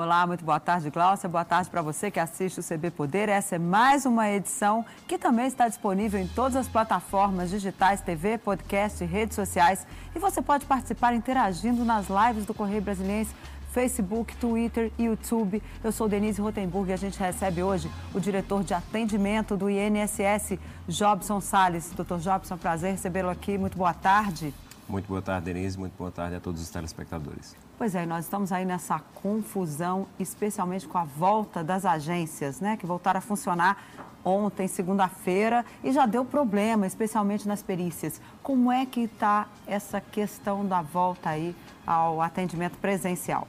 Olá, 0.00 0.24
muito 0.28 0.44
boa 0.44 0.60
tarde, 0.60 0.90
Glaucia. 0.90 1.28
Boa 1.28 1.44
tarde 1.44 1.68
para 1.68 1.82
você 1.82 2.08
que 2.08 2.20
assiste 2.20 2.60
o 2.60 2.62
CB 2.62 2.92
Poder. 2.92 3.28
Essa 3.28 3.56
é 3.56 3.58
mais 3.58 4.06
uma 4.06 4.30
edição 4.30 4.86
que 5.08 5.18
também 5.18 5.48
está 5.48 5.66
disponível 5.66 6.20
em 6.20 6.28
todas 6.28 6.54
as 6.54 6.68
plataformas 6.68 7.50
digitais, 7.50 8.00
TV, 8.00 8.38
podcast, 8.38 9.04
redes 9.04 9.34
sociais. 9.34 9.84
E 10.14 10.20
você 10.20 10.40
pode 10.40 10.66
participar 10.66 11.14
interagindo 11.14 11.84
nas 11.84 12.06
lives 12.06 12.46
do 12.46 12.54
Correio 12.54 12.80
Brasiliense 12.80 13.34
Facebook, 13.72 14.36
Twitter, 14.36 14.92
YouTube. 14.96 15.60
Eu 15.82 15.90
sou 15.90 16.08
Denise 16.08 16.40
Rotenburg 16.40 16.90
e 16.90 16.92
a 16.92 16.96
gente 16.96 17.18
recebe 17.18 17.60
hoje 17.64 17.90
o 18.14 18.20
diretor 18.20 18.62
de 18.62 18.74
atendimento 18.74 19.56
do 19.56 19.68
INSS, 19.68 20.60
Jobson 20.86 21.40
Sales. 21.40 21.90
Doutor 21.90 22.20
Jobson, 22.20 22.56
prazer 22.56 22.92
recebê-lo 22.92 23.30
aqui. 23.30 23.58
Muito 23.58 23.76
boa 23.76 23.94
tarde. 23.94 24.54
Muito 24.88 25.06
boa 25.06 25.20
tarde, 25.20 25.52
Denise. 25.52 25.78
Muito 25.78 25.92
boa 25.98 26.10
tarde 26.10 26.36
a 26.36 26.40
todos 26.40 26.62
os 26.62 26.70
telespectadores. 26.70 27.54
Pois 27.76 27.94
é, 27.94 28.06
nós 28.06 28.24
estamos 28.24 28.50
aí 28.50 28.64
nessa 28.64 28.98
confusão, 28.98 30.06
especialmente 30.18 30.88
com 30.88 30.96
a 30.96 31.04
volta 31.04 31.62
das 31.62 31.84
agências, 31.84 32.58
né, 32.58 32.76
que 32.76 32.86
voltaram 32.86 33.18
a 33.18 33.20
funcionar 33.20 33.76
ontem, 34.24 34.66
segunda-feira, 34.66 35.64
e 35.84 35.92
já 35.92 36.06
deu 36.06 36.24
problema, 36.24 36.86
especialmente 36.86 37.46
nas 37.46 37.62
perícias. 37.62 38.20
Como 38.42 38.72
é 38.72 38.86
que 38.86 39.02
está 39.02 39.46
essa 39.66 40.00
questão 40.00 40.66
da 40.66 40.80
volta 40.80 41.30
aí 41.30 41.54
ao 41.86 42.22
atendimento 42.22 42.78
presencial? 42.78 43.46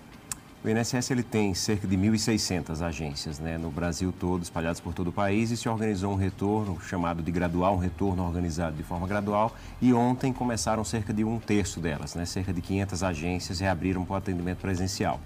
O 0.61 0.67
INSS 0.67 1.11
ele 1.11 1.23
tem 1.23 1.53
cerca 1.53 1.87
de 1.87 1.95
1.600 1.95 2.81
agências 2.81 3.39
né, 3.39 3.57
no 3.57 3.71
Brasil 3.71 4.11
todo, 4.11 4.43
espalhadas 4.43 4.81
por 4.81 4.93
todo 4.93 5.07
o 5.07 5.13
país, 5.13 5.51
e 5.51 5.57
se 5.57 5.69
organizou 5.69 6.11
um 6.11 6.17
retorno 6.17 6.77
chamado 6.81 7.23
de 7.23 7.31
gradual, 7.31 7.75
um 7.75 7.77
retorno 7.77 8.25
organizado 8.25 8.75
de 8.75 8.83
forma 8.83 9.07
gradual, 9.07 9.55
e 9.81 9.93
ontem 9.93 10.33
começaram 10.33 10.83
cerca 10.83 11.13
de 11.13 11.23
um 11.23 11.39
terço 11.39 11.79
delas, 11.79 12.13
né, 12.13 12.25
cerca 12.25 12.51
de 12.51 12.61
500 12.61 13.03
agências 13.03 13.59
reabriram 13.61 14.03
para 14.03 14.15
o 14.15 14.17
atendimento 14.17 14.57
presencial. 14.57 15.21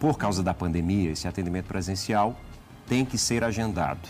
Por 0.00 0.18
causa 0.18 0.42
da 0.42 0.52
pandemia, 0.52 1.12
esse 1.12 1.28
atendimento 1.28 1.66
presencial 1.66 2.36
tem 2.88 3.04
que 3.04 3.16
ser 3.16 3.44
agendado. 3.44 4.08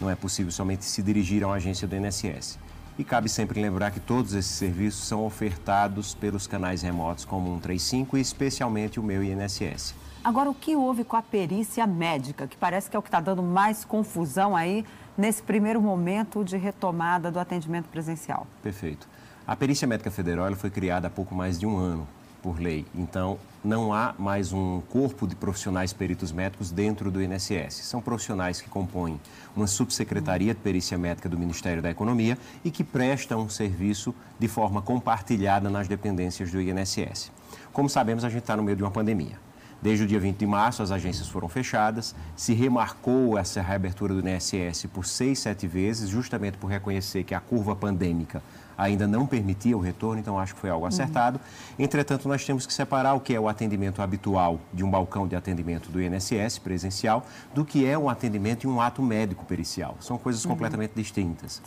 Não 0.00 0.08
é 0.08 0.14
possível 0.14 0.52
somente 0.52 0.84
se 0.84 1.02
dirigir 1.02 1.42
a 1.42 1.48
uma 1.48 1.56
agência 1.56 1.88
do 1.88 1.96
INSS. 1.96 2.60
E 2.96 3.02
cabe 3.02 3.28
sempre 3.28 3.60
lembrar 3.60 3.90
que 3.90 3.98
todos 3.98 4.34
esses 4.34 4.52
serviços 4.52 5.04
são 5.04 5.24
ofertados 5.26 6.14
pelos 6.14 6.46
canais 6.46 6.82
remotos 6.82 7.24
como 7.24 7.46
135 7.46 8.16
e 8.16 8.20
especialmente 8.20 9.00
o 9.00 9.02
meu 9.02 9.24
INSS. 9.24 10.00
Agora, 10.24 10.48
o 10.48 10.54
que 10.54 10.76
houve 10.76 11.02
com 11.02 11.16
a 11.16 11.22
perícia 11.22 11.84
médica, 11.84 12.46
que 12.46 12.56
parece 12.56 12.88
que 12.88 12.94
é 12.94 12.98
o 12.98 13.02
que 13.02 13.08
está 13.08 13.18
dando 13.18 13.42
mais 13.42 13.84
confusão 13.84 14.54
aí 14.54 14.84
nesse 15.18 15.42
primeiro 15.42 15.82
momento 15.82 16.44
de 16.44 16.56
retomada 16.56 17.28
do 17.28 17.40
atendimento 17.40 17.88
presencial? 17.88 18.46
Perfeito. 18.62 19.08
A 19.44 19.56
perícia 19.56 19.86
médica 19.88 20.12
federal 20.12 20.54
foi 20.54 20.70
criada 20.70 21.08
há 21.08 21.10
pouco 21.10 21.34
mais 21.34 21.58
de 21.58 21.66
um 21.66 21.76
ano 21.76 22.06
por 22.40 22.60
lei. 22.60 22.86
Então, 22.94 23.36
não 23.64 23.92
há 23.92 24.14
mais 24.16 24.52
um 24.52 24.80
corpo 24.82 25.26
de 25.26 25.34
profissionais 25.34 25.92
peritos 25.92 26.30
médicos 26.30 26.70
dentro 26.70 27.10
do 27.10 27.20
INSS. 27.20 27.82
São 27.82 28.00
profissionais 28.00 28.60
que 28.60 28.70
compõem 28.70 29.20
uma 29.56 29.66
subsecretaria 29.66 30.54
de 30.54 30.60
perícia 30.60 30.96
médica 30.96 31.28
do 31.28 31.36
Ministério 31.36 31.82
da 31.82 31.90
Economia 31.90 32.38
e 32.64 32.70
que 32.70 32.84
prestam 32.84 33.40
um 33.40 33.48
serviço 33.48 34.14
de 34.38 34.46
forma 34.46 34.80
compartilhada 34.82 35.68
nas 35.68 35.88
dependências 35.88 36.52
do 36.52 36.60
INSS. 36.60 37.32
Como 37.72 37.88
sabemos, 37.88 38.24
a 38.24 38.28
gente 38.28 38.42
está 38.42 38.56
no 38.56 38.62
meio 38.62 38.76
de 38.76 38.84
uma 38.84 38.90
pandemia. 38.92 39.36
Desde 39.82 40.04
o 40.04 40.06
dia 40.06 40.20
20 40.20 40.38
de 40.38 40.46
março, 40.46 40.80
as 40.80 40.92
agências 40.92 41.28
foram 41.28 41.48
fechadas, 41.48 42.14
se 42.36 42.54
remarcou 42.54 43.36
essa 43.36 43.60
reabertura 43.60 44.14
do 44.14 44.28
INSS 44.28 44.86
por 44.86 45.04
seis, 45.04 45.40
sete 45.40 45.66
vezes, 45.66 46.08
justamente 46.08 46.56
por 46.56 46.68
reconhecer 46.68 47.24
que 47.24 47.34
a 47.34 47.40
curva 47.40 47.74
pandêmica 47.74 48.40
ainda 48.78 49.08
não 49.08 49.26
permitia 49.26 49.76
o 49.76 49.80
retorno, 49.80 50.20
então 50.20 50.38
acho 50.38 50.54
que 50.54 50.60
foi 50.60 50.70
algo 50.70 50.86
acertado. 50.86 51.40
Uhum. 51.78 51.84
Entretanto, 51.84 52.28
nós 52.28 52.44
temos 52.44 52.64
que 52.64 52.72
separar 52.72 53.14
o 53.14 53.20
que 53.20 53.34
é 53.34 53.40
o 53.40 53.48
atendimento 53.48 54.00
habitual 54.00 54.60
de 54.72 54.84
um 54.84 54.90
balcão 54.90 55.26
de 55.26 55.34
atendimento 55.34 55.90
do 55.90 56.00
INSS 56.00 56.58
presencial 56.58 57.26
do 57.52 57.64
que 57.64 57.84
é 57.84 57.98
um 57.98 58.08
atendimento 58.08 58.64
e 58.64 58.66
um 58.68 58.80
ato 58.80 59.02
médico 59.02 59.44
pericial. 59.44 59.96
São 60.00 60.16
coisas 60.16 60.44
uhum. 60.44 60.52
completamente 60.52 60.92
distintas. 60.94 61.60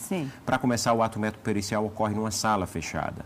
Para 0.45 0.57
começar, 0.57 0.93
o 0.93 1.03
ato 1.03 1.19
médico 1.19 1.43
pericial 1.43 1.85
ocorre 1.85 2.15
numa 2.15 2.31
sala 2.31 2.65
fechada 2.65 3.25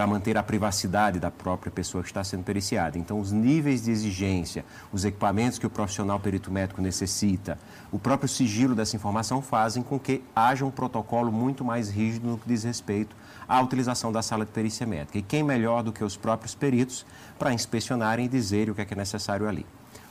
para 0.00 0.06
manter 0.06 0.38
a 0.38 0.42
privacidade 0.42 1.20
da 1.20 1.30
própria 1.30 1.70
pessoa 1.70 2.02
que 2.02 2.08
está 2.08 2.24
sendo 2.24 2.42
periciada. 2.42 2.96
Então, 2.96 3.20
os 3.20 3.32
níveis 3.32 3.84
de 3.84 3.90
exigência, 3.90 4.64
os 4.90 5.04
equipamentos 5.04 5.58
que 5.58 5.66
o 5.66 5.68
profissional 5.68 6.18
perito 6.18 6.50
médico 6.50 6.80
necessita, 6.80 7.58
o 7.92 7.98
próprio 7.98 8.26
sigilo 8.26 8.74
dessa 8.74 8.96
informação 8.96 9.42
fazem 9.42 9.82
com 9.82 10.00
que 10.00 10.24
haja 10.34 10.64
um 10.64 10.70
protocolo 10.70 11.30
muito 11.30 11.62
mais 11.62 11.90
rígido 11.90 12.30
no 12.30 12.38
que 12.38 12.48
diz 12.48 12.64
respeito 12.64 13.14
à 13.46 13.60
utilização 13.60 14.10
da 14.10 14.22
sala 14.22 14.46
de 14.46 14.52
perícia 14.52 14.86
médica. 14.86 15.18
E 15.18 15.22
quem 15.22 15.42
melhor 15.42 15.82
do 15.82 15.92
que 15.92 16.02
os 16.02 16.16
próprios 16.16 16.54
peritos 16.54 17.04
para 17.38 17.52
inspecionarem 17.52 18.24
e 18.24 18.28
dizerem 18.30 18.70
o 18.70 18.74
que 18.74 18.80
é, 18.80 18.86
que 18.86 18.94
é 18.94 18.96
necessário 18.96 19.46
ali. 19.46 19.66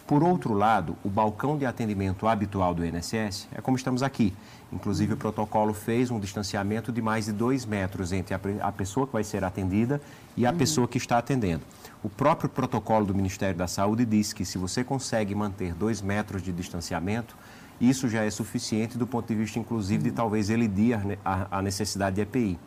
Por 0.09 0.23
outro 0.23 0.55
lado, 0.55 0.97
o 1.03 1.07
balcão 1.07 1.55
de 1.55 1.67
atendimento 1.67 2.27
habitual 2.27 2.73
do 2.73 2.83
INSS 2.83 3.47
é 3.53 3.61
como 3.61 3.77
estamos 3.77 4.01
aqui. 4.01 4.33
Inclusive, 4.73 5.13
o 5.13 5.17
protocolo 5.17 5.71
fez 5.71 6.09
um 6.09 6.19
distanciamento 6.19 6.91
de 6.91 6.99
mais 6.99 7.25
de 7.25 7.31
dois 7.31 7.63
metros 7.63 8.11
entre 8.11 8.33
a, 8.33 8.71
pessoa 8.71 9.05
que 9.05 9.13
vai 9.13 9.23
ser 9.23 9.43
atendida 9.43 10.01
e 10.35 10.47
a 10.47 10.49
uhum. 10.49 10.57
pessoa 10.57 10.87
que 10.87 10.97
está 10.97 11.19
atendendo. 11.19 11.61
O 12.01 12.09
próprio 12.09 12.49
protocolo 12.49 13.05
do 13.05 13.13
Ministério 13.13 13.55
da 13.55 13.67
Saúde 13.67 14.03
diz 14.03 14.33
que 14.33 14.43
se 14.45 14.57
você 14.57 14.83
consegue 14.83 15.35
manter 15.35 15.75
dois 15.75 16.01
metros 16.01 16.41
de 16.41 16.51
distanciamento, 16.51 17.37
isso 17.79 18.09
já 18.09 18.25
é 18.25 18.31
suficiente 18.31 18.97
do 18.97 19.05
ponto 19.05 19.27
de 19.27 19.35
vista, 19.35 19.59
inclusive, 19.59 20.05
de 20.05 20.11
talvez 20.11 20.49
elidir 20.49 20.97
a, 21.23 21.59
a 21.59 21.61
necessidade 21.61 22.15
de 22.15 22.23
EPI. 22.23 22.57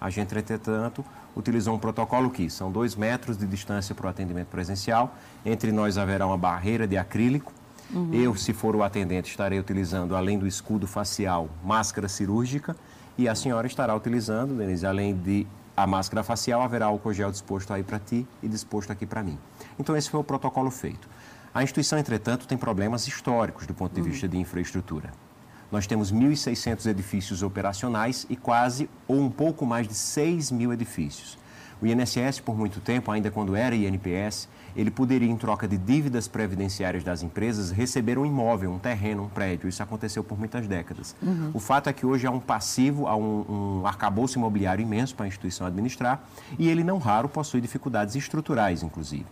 A 0.00 0.08
gente, 0.08 0.32
entretanto, 0.38 1.04
utilizou 1.36 1.74
um 1.74 1.78
protocolo 1.78 2.30
que 2.30 2.48
são 2.50 2.70
dois 2.70 2.94
metros 2.94 3.36
de 3.36 3.46
distância 3.46 3.94
para 3.94 4.06
o 4.06 4.10
atendimento 4.10 4.48
presencial. 4.48 5.16
Entre 5.44 5.72
nós 5.72 5.98
haverá 5.98 6.26
uma 6.26 6.38
barreira 6.38 6.86
de 6.86 6.96
acrílico. 6.96 7.52
Uhum. 7.92 8.10
Eu, 8.12 8.34
se 8.34 8.52
for 8.52 8.74
o 8.74 8.82
atendente, 8.82 9.30
estarei 9.30 9.58
utilizando, 9.58 10.16
além 10.16 10.38
do 10.38 10.46
escudo 10.46 10.86
facial, 10.86 11.48
máscara 11.64 12.08
cirúrgica. 12.08 12.76
E 13.18 13.28
a 13.28 13.34
senhora 13.34 13.66
estará 13.66 13.94
utilizando, 13.94 14.56
Denise, 14.56 14.86
além 14.86 15.14
de 15.14 15.46
a 15.76 15.86
máscara 15.86 16.22
facial, 16.22 16.62
haverá 16.62 16.86
álcool 16.86 17.12
gel 17.12 17.30
disposto 17.30 17.72
aí 17.72 17.82
para 17.82 17.98
ti 17.98 18.26
e 18.42 18.48
disposto 18.48 18.90
aqui 18.90 19.06
para 19.06 19.22
mim. 19.22 19.38
Então, 19.78 19.96
esse 19.96 20.10
foi 20.10 20.20
o 20.20 20.24
protocolo 20.24 20.70
feito. 20.70 21.08
A 21.54 21.62
instituição, 21.62 21.98
entretanto, 21.98 22.46
tem 22.46 22.56
problemas 22.56 23.06
históricos 23.06 23.66
do 23.66 23.74
ponto 23.74 23.94
de 23.94 24.00
uhum. 24.00 24.08
vista 24.08 24.26
de 24.26 24.38
infraestrutura. 24.38 25.10
Nós 25.72 25.86
temos 25.86 26.12
1.600 26.12 26.84
edifícios 26.84 27.42
operacionais 27.42 28.26
e 28.28 28.36
quase 28.36 28.90
ou 29.08 29.18
um 29.18 29.30
pouco 29.30 29.64
mais 29.64 29.88
de 29.88 29.94
6 29.94 30.50
mil 30.50 30.70
edifícios. 30.70 31.38
O 31.80 31.86
INSS, 31.86 32.40
por 32.40 32.56
muito 32.56 32.78
tempo, 32.78 33.10
ainda 33.10 33.30
quando 33.30 33.56
era 33.56 33.74
INPS, 33.74 34.48
ele 34.76 34.90
poderia, 34.90 35.28
em 35.28 35.36
troca 35.36 35.66
de 35.66 35.76
dívidas 35.76 36.28
previdenciárias 36.28 37.02
das 37.02 37.22
empresas, 37.22 37.70
receber 37.70 38.18
um 38.18 38.24
imóvel, 38.24 38.70
um 38.70 38.78
terreno, 38.78 39.24
um 39.24 39.28
prédio. 39.28 39.68
Isso 39.68 39.82
aconteceu 39.82 40.22
por 40.22 40.38
muitas 40.38 40.68
décadas. 40.68 41.16
Uhum. 41.20 41.50
O 41.54 41.58
fato 41.58 41.88
é 41.88 41.92
que 41.92 42.06
hoje 42.06 42.26
há 42.26 42.30
um 42.30 42.38
passivo, 42.38 43.06
há 43.08 43.16
um, 43.16 43.80
um 43.80 43.86
arcabouço 43.86 44.38
imobiliário 44.38 44.82
imenso 44.82 45.16
para 45.16 45.24
a 45.24 45.28
instituição 45.28 45.66
administrar 45.66 46.22
e 46.58 46.68
ele, 46.68 46.84
não 46.84 46.98
raro, 46.98 47.28
possui 47.28 47.60
dificuldades 47.60 48.14
estruturais, 48.14 48.82
inclusive. 48.82 49.26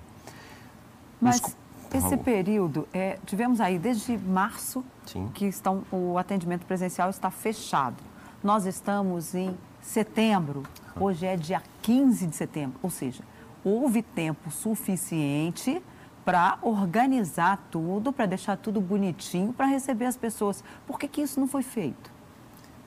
Mas... 1.20 1.36
Os 1.36 1.54
esse 1.98 2.16
período, 2.16 2.88
é, 2.92 3.18
tivemos 3.26 3.60
aí 3.60 3.78
desde 3.78 4.16
março 4.16 4.84
Sim. 5.06 5.28
que 5.34 5.46
estão, 5.46 5.82
o 5.90 6.16
atendimento 6.18 6.64
presencial 6.64 7.10
está 7.10 7.30
fechado. 7.30 7.96
Nós 8.42 8.64
estamos 8.64 9.34
em 9.34 9.56
setembro, 9.80 10.62
hoje 10.98 11.26
é 11.26 11.36
dia 11.36 11.62
15 11.82 12.26
de 12.26 12.36
setembro, 12.36 12.78
ou 12.82 12.90
seja, 12.90 13.22
houve 13.64 14.02
tempo 14.02 14.50
suficiente 14.50 15.82
para 16.24 16.58
organizar 16.62 17.66
tudo, 17.70 18.12
para 18.12 18.26
deixar 18.26 18.56
tudo 18.56 18.80
bonitinho, 18.80 19.52
para 19.52 19.66
receber 19.66 20.04
as 20.06 20.16
pessoas. 20.16 20.62
Por 20.86 20.98
que, 20.98 21.08
que 21.08 21.22
isso 21.22 21.40
não 21.40 21.48
foi 21.48 21.62
feito? 21.62 22.10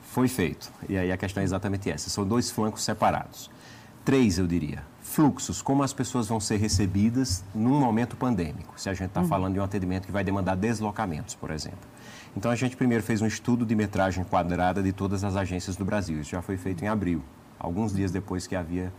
Foi 0.00 0.28
feito. 0.28 0.72
E 0.88 0.96
aí 0.96 1.10
a 1.12 1.16
questão 1.16 1.40
é 1.40 1.44
exatamente 1.44 1.90
essa. 1.90 2.08
São 2.08 2.26
dois 2.26 2.50
flancos 2.50 2.82
separados. 2.82 3.50
Três, 4.04 4.38
eu 4.38 4.46
diria 4.46 4.93
fluxos, 5.04 5.60
como 5.60 5.82
as 5.82 5.92
pessoas 5.92 6.26
vão 6.26 6.40
ser 6.40 6.56
recebidas 6.56 7.44
num 7.54 7.78
momento 7.78 8.16
pandêmico, 8.16 8.72
se 8.80 8.88
a 8.88 8.94
gente 8.94 9.08
está 9.08 9.20
uhum. 9.20 9.28
falando 9.28 9.52
de 9.52 9.60
um 9.60 9.62
atendimento 9.62 10.06
que 10.06 10.12
vai 10.12 10.24
demandar 10.24 10.56
deslocamentos, 10.56 11.34
por 11.34 11.50
exemplo. 11.50 11.78
Então, 12.34 12.50
a 12.50 12.56
gente 12.56 12.74
primeiro 12.74 13.04
fez 13.04 13.20
um 13.20 13.26
estudo 13.26 13.66
de 13.66 13.76
metragem 13.76 14.24
quadrada 14.24 14.82
de 14.82 14.92
todas 14.92 15.22
as 15.22 15.36
agências 15.36 15.76
do 15.76 15.84
Brasil. 15.84 16.20
Isso 16.20 16.30
já 16.30 16.42
foi 16.42 16.56
feito 16.56 16.82
em 16.84 16.88
abril, 16.88 17.22
alguns 17.60 17.94
dias 17.94 18.10
depois 18.10 18.46
que 18.46 18.56
havia 18.56 18.92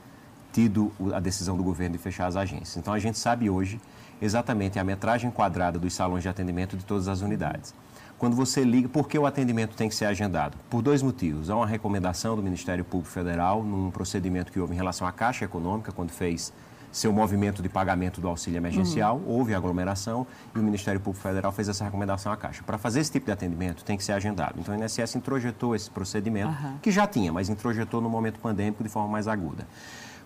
tido 0.54 0.92
a 1.14 1.20
decisão 1.20 1.58
do 1.58 1.64
governo 1.64 1.98
de 1.98 2.02
fechar 2.02 2.28
as 2.28 2.36
agências. 2.36 2.78
Então, 2.78 2.94
a 2.94 3.00
gente 3.00 3.18
sabe 3.18 3.50
hoje 3.50 3.82
exatamente 4.22 4.80
a 4.80 4.84
metragem 4.84 5.32
quadrada 5.32 5.78
dos 5.80 5.94
salões 5.94 6.22
de 6.22 6.30
atendimento 6.30 6.78
de 6.78 6.86
todas 6.86 7.08
as 7.08 7.22
unidades 7.22 7.74
quando 8.18 8.36
você 8.36 8.64
liga, 8.64 8.88
por 8.88 9.08
que 9.08 9.18
o 9.20 9.26
atendimento 9.26 9.76
tem 9.76 9.90
que 9.90 9.96
ser 9.96 10.06
agendado? 10.06 10.58
Por 10.70 10.82
dois 10.82 11.02
motivos. 11.02 11.50
Há 11.50 11.56
uma 11.56 11.68
recomendação 11.68 12.36
do 12.36 12.42
Ministério 12.42 12.86
Público 12.86 13.12
Federal 13.12 13.64
num 13.64 13.92
procedimento 13.92 14.52
que 14.52 14.60
houve 14.60 14.74
em 14.74 14.78
relação 14.78 15.06
à 15.06 15.12
Caixa 15.12 15.46
Econômica, 15.46 15.92
quando 15.92 16.12
fez 16.12 16.54
seu 16.96 17.12
movimento 17.12 17.62
de 17.62 17.68
pagamento 17.68 18.22
do 18.22 18.28
auxílio 18.30 18.58
emergencial, 18.58 19.18
uhum. 19.18 19.28
houve 19.28 19.54
aglomeração 19.54 20.26
e 20.56 20.60
o 20.60 20.64
Ministério 20.64 21.02
Público 21.02 21.22
Federal 21.22 21.52
fez 21.52 21.68
essa 21.68 21.84
recomendação 21.84 22.32
à 22.32 22.38
Caixa. 22.38 22.64
Para 22.64 22.78
fazer 22.78 23.02
esse 23.02 23.12
tipo 23.12 23.26
de 23.26 23.34
atendimento 23.34 23.84
tem 23.84 23.98
que 23.98 24.04
ser 24.04 24.14
agendado. 24.14 24.56
Então 24.58 24.74
o 24.74 24.82
INSS 24.82 25.16
introjetou 25.16 25.76
esse 25.76 25.92
procedimento, 25.92 26.54
uhum. 26.54 26.78
que 26.82 26.92
já 26.92 27.06
tinha, 27.06 27.34
mas 27.34 27.50
introjetou 27.50 28.00
no 28.00 28.10
momento 28.10 28.40
pandêmico 28.40 28.82
de 28.82 28.88
forma 28.88 29.10
mais 29.10 29.28
aguda. 29.28 29.68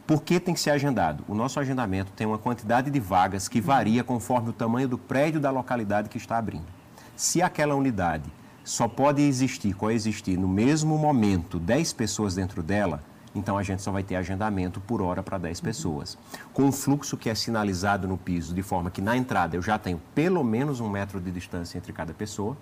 Por 0.05 0.21
que 0.21 0.39
tem 0.39 0.53
que 0.53 0.59
ser 0.59 0.69
agendado? 0.69 1.23
O 1.27 1.33
nosso 1.33 1.59
agendamento 1.59 2.11
tem 2.11 2.27
uma 2.27 2.37
quantidade 2.37 2.91
de 2.91 2.99
vagas 2.99 3.47
que 3.47 3.59
varia 3.59 4.03
conforme 4.03 4.49
o 4.49 4.53
tamanho 4.53 4.87
do 4.87 4.97
prédio 4.97 5.39
da 5.39 5.49
localidade 5.49 6.07
que 6.07 6.17
está 6.17 6.37
abrindo. 6.37 6.78
Se 7.19 7.41
aquela 7.41 7.75
unidade 7.75 8.31
só 8.63 8.87
pode 8.87 9.21
existir, 9.21 9.73
coexistir 9.73 10.39
no 10.39 10.47
mesmo 10.47 10.97
momento 10.97 11.59
10 11.59 11.91
pessoas 11.91 12.33
dentro 12.33 12.63
dela, 12.63 13.03
então 13.35 13.57
a 13.57 13.61
gente 13.61 13.81
só 13.81 13.91
vai 13.91 14.03
ter 14.03 14.15
agendamento 14.15 14.79
por 14.79 15.01
hora 15.01 15.21
para 15.21 15.37
10 15.37 15.59
pessoas. 15.59 16.17
Com 16.53 16.63
um 16.63 16.71
fluxo 16.71 17.17
que 17.17 17.29
é 17.29 17.35
sinalizado 17.35 18.07
no 18.07 18.17
piso, 18.17 18.55
de 18.55 18.63
forma 18.63 18.89
que 18.89 19.01
na 19.01 19.17
entrada 19.17 19.57
eu 19.57 19.61
já 19.61 19.77
tenho 19.77 20.01
pelo 20.15 20.45
menos 20.45 20.79
um 20.79 20.87
metro 20.87 21.19
de 21.19 21.29
distância 21.29 21.77
entre 21.77 21.91
cada 21.91 22.13
pessoa, 22.13 22.55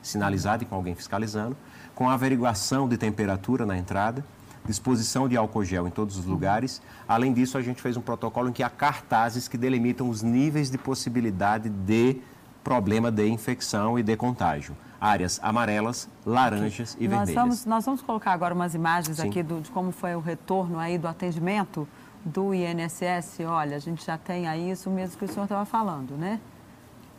sinalizado 0.00 0.62
e 0.62 0.66
com 0.66 0.74
alguém 0.74 0.94
fiscalizando, 0.94 1.54
com 1.94 2.08
averiguação 2.08 2.88
de 2.88 2.96
temperatura 2.96 3.66
na 3.66 3.76
entrada, 3.76 4.24
disposição 4.64 5.28
de 5.28 5.36
álcool 5.36 5.64
gel 5.64 5.86
em 5.86 5.90
todos 5.90 6.16
os 6.16 6.24
lugares. 6.24 6.80
Além 7.06 7.34
disso, 7.34 7.58
a 7.58 7.60
gente 7.60 7.82
fez 7.82 7.94
um 7.94 8.00
protocolo 8.00 8.48
em 8.48 8.52
que 8.54 8.62
há 8.62 8.70
cartazes 8.70 9.48
que 9.48 9.58
delimitam 9.58 10.08
os 10.08 10.22
níveis 10.22 10.70
de 10.70 10.78
possibilidade 10.78 11.68
de 11.68 12.22
problema 12.68 13.10
de 13.10 13.26
infecção 13.26 13.98
e 13.98 14.02
de 14.02 14.14
contágio 14.14 14.76
áreas 15.00 15.40
amarelas, 15.42 16.06
laranjas 16.26 16.96
e 17.00 17.08
nós 17.08 17.18
vermelhas. 17.18 17.34
Vamos, 17.34 17.64
nós 17.64 17.84
vamos 17.86 18.02
colocar 18.02 18.32
agora 18.32 18.52
umas 18.52 18.74
imagens 18.74 19.16
Sim. 19.16 19.28
aqui 19.28 19.42
do, 19.42 19.60
de 19.62 19.70
como 19.70 19.90
foi 19.90 20.14
o 20.14 20.20
retorno 20.20 20.78
aí 20.78 20.98
do 20.98 21.08
atendimento 21.08 21.88
do 22.22 22.52
INSS. 22.52 23.40
Olha, 23.46 23.76
a 23.76 23.78
gente 23.78 24.04
já 24.04 24.18
tem 24.18 24.46
aí 24.46 24.70
isso 24.70 24.90
mesmo 24.90 25.16
que 25.16 25.24
o 25.24 25.28
senhor 25.28 25.44
estava 25.44 25.64
falando, 25.64 26.16
né? 26.16 26.38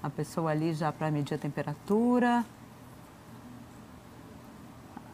A 0.04 0.10
pessoa 0.10 0.52
ali 0.52 0.72
já 0.74 0.92
para 0.92 1.10
medir 1.10 1.34
a 1.34 1.38
temperatura, 1.38 2.46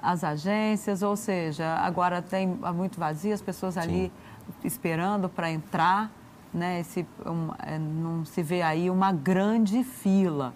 as 0.01 0.23
agências, 0.23 1.01
ou 1.01 1.15
seja, 1.15 1.75
agora 1.75 2.21
tem 2.21 2.47
muito 2.47 2.99
vazio, 2.99 3.33
as 3.33 3.41
pessoas 3.41 3.77
ali 3.77 4.11
Sim. 4.61 4.67
esperando 4.67 5.29
para 5.29 5.49
entrar, 5.49 6.11
né? 6.55 6.79
Esse, 6.79 7.05
um, 7.25 7.49
é, 7.59 7.77
não 7.77 8.23
se 8.25 8.41
vê 8.41 8.61
aí 8.61 8.89
uma 8.89 9.11
grande 9.11 9.83
fila. 9.83 10.53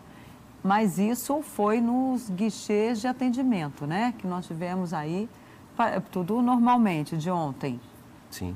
Mas 0.64 0.98
isso 0.98 1.42
foi 1.42 1.80
nos 1.80 2.30
guichês 2.30 3.00
de 3.00 3.08
atendimento, 3.08 3.86
né? 3.86 4.14
Que 4.18 4.26
nós 4.26 4.48
tivemos 4.48 4.94
aí, 4.94 5.30
tudo 6.12 6.42
normalmente, 6.42 7.16
de 7.18 7.30
ontem. 7.30 7.80
Sim. 8.30 8.56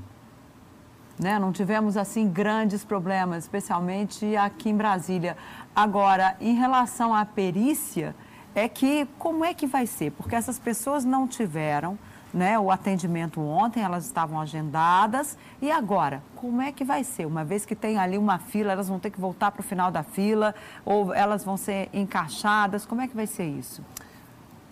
Né? 1.19 1.37
Não 1.37 1.51
tivemos, 1.51 1.95
assim, 1.95 2.27
grandes 2.27 2.83
problemas, 2.83 3.43
especialmente 3.43 4.35
aqui 4.35 4.69
em 4.69 4.75
Brasília. 4.75 5.37
Agora, 5.75 6.35
em 6.41 6.55
relação 6.55 7.13
à 7.13 7.25
perícia, 7.25 8.15
é 8.55 8.67
que, 8.67 9.07
como 9.17 9.45
é 9.45 9.53
que 9.53 9.67
vai 9.67 9.85
ser? 9.85 10.11
Porque 10.11 10.35
essas 10.35 10.59
pessoas 10.59 11.05
não 11.05 11.27
tiveram 11.27 11.97
né, 12.33 12.57
o 12.57 12.71
atendimento 12.71 13.39
ontem, 13.39 13.83
elas 13.83 14.05
estavam 14.05 14.39
agendadas. 14.41 15.37
E 15.61 15.69
agora, 15.69 16.23
como 16.35 16.61
é 16.61 16.71
que 16.71 16.83
vai 16.83 17.03
ser? 17.03 17.25
Uma 17.25 17.45
vez 17.45 17.65
que 17.65 17.75
tem 17.75 17.97
ali 17.97 18.17
uma 18.17 18.39
fila, 18.39 18.71
elas 18.71 18.87
vão 18.87 18.99
ter 18.99 19.11
que 19.11 19.19
voltar 19.19 19.51
para 19.51 19.61
o 19.61 19.63
final 19.63 19.91
da 19.91 20.03
fila 20.03 20.55
ou 20.83 21.13
elas 21.13 21.43
vão 21.43 21.57
ser 21.57 21.89
encaixadas? 21.93 22.85
Como 22.85 23.01
é 23.01 23.07
que 23.07 23.15
vai 23.15 23.27
ser 23.27 23.45
isso? 23.45 23.83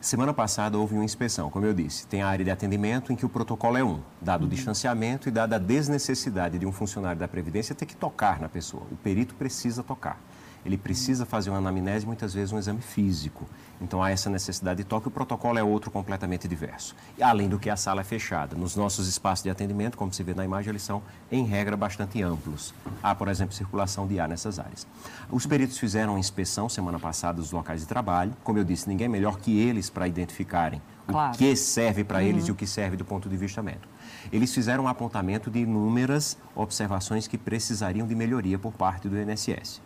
Semana 0.01 0.33
passada 0.33 0.79
houve 0.79 0.95
uma 0.95 1.05
inspeção, 1.05 1.51
como 1.51 1.63
eu 1.63 1.75
disse. 1.75 2.07
Tem 2.07 2.23
a 2.23 2.27
área 2.27 2.43
de 2.43 2.49
atendimento 2.49 3.13
em 3.13 3.15
que 3.15 3.23
o 3.23 3.29
protocolo 3.29 3.77
é 3.77 3.83
um, 3.83 4.01
dado 4.19 4.41
o 4.41 4.43
uhum. 4.45 4.49
distanciamento 4.49 5.29
e 5.29 5.31
dada 5.31 5.57
a 5.57 5.59
desnecessidade 5.59 6.57
de 6.57 6.65
um 6.65 6.71
funcionário 6.71 7.19
da 7.19 7.27
Previdência 7.27 7.75
ter 7.75 7.85
que 7.85 7.95
tocar 7.95 8.39
na 8.39 8.49
pessoa. 8.49 8.81
O 8.91 8.95
perito 8.95 9.35
precisa 9.35 9.83
tocar 9.83 10.19
ele 10.65 10.77
precisa 10.77 11.25
fazer 11.25 11.49
uma 11.49 11.57
anamnese, 11.57 12.05
muitas 12.05 12.33
vezes 12.33 12.51
um 12.51 12.59
exame 12.59 12.81
físico. 12.81 13.47
Então 13.81 14.01
há 14.03 14.11
essa 14.11 14.29
necessidade 14.29 14.77
de 14.77 14.83
toque, 14.83 15.07
o 15.07 15.11
protocolo 15.11 15.57
é 15.57 15.63
outro 15.63 15.89
completamente 15.89 16.47
diverso. 16.47 16.95
E, 17.17 17.23
além 17.23 17.49
do 17.49 17.57
que 17.57 17.69
a 17.69 17.75
sala 17.75 18.01
é 18.01 18.03
fechada. 18.03 18.55
Nos 18.55 18.75
nossos 18.75 19.07
espaços 19.07 19.43
de 19.43 19.49
atendimento, 19.49 19.97
como 19.97 20.13
se 20.13 20.21
vê 20.21 20.35
na 20.35 20.45
imagem, 20.45 20.69
eles 20.69 20.83
são, 20.83 21.01
em 21.31 21.43
regra, 21.45 21.75
bastante 21.75 22.21
amplos. 22.21 22.73
Há, 23.01 23.15
por 23.15 23.27
exemplo, 23.27 23.55
circulação 23.55 24.07
de 24.07 24.19
ar 24.19 24.29
nessas 24.29 24.59
áreas. 24.59 24.85
Os 25.31 25.47
peritos 25.47 25.79
fizeram 25.79 26.13
uma 26.13 26.19
inspeção 26.19 26.69
semana 26.69 26.99
passada 26.99 27.41
dos 27.41 27.51
locais 27.51 27.81
de 27.81 27.87
trabalho. 27.87 28.33
Como 28.43 28.59
eu 28.59 28.63
disse, 28.63 28.87
ninguém 28.87 29.09
melhor 29.09 29.39
que 29.39 29.57
eles 29.57 29.89
para 29.89 30.07
identificarem 30.07 30.79
claro. 31.07 31.33
o 31.33 31.37
que 31.37 31.55
serve 31.55 32.03
para 32.03 32.19
uhum. 32.19 32.25
eles 32.25 32.47
e 32.47 32.51
o 32.51 32.55
que 32.55 32.67
serve 32.67 32.95
do 32.95 33.05
ponto 33.05 33.27
de 33.27 33.35
vista 33.35 33.63
médico. 33.63 33.87
Eles 34.31 34.53
fizeram 34.53 34.83
um 34.83 34.87
apontamento 34.87 35.49
de 35.49 35.59
inúmeras 35.59 36.37
observações 36.55 37.27
que 37.27 37.37
precisariam 37.37 38.05
de 38.05 38.13
melhoria 38.13 38.59
por 38.59 38.73
parte 38.73 39.09
do 39.09 39.17
INSS 39.17 39.81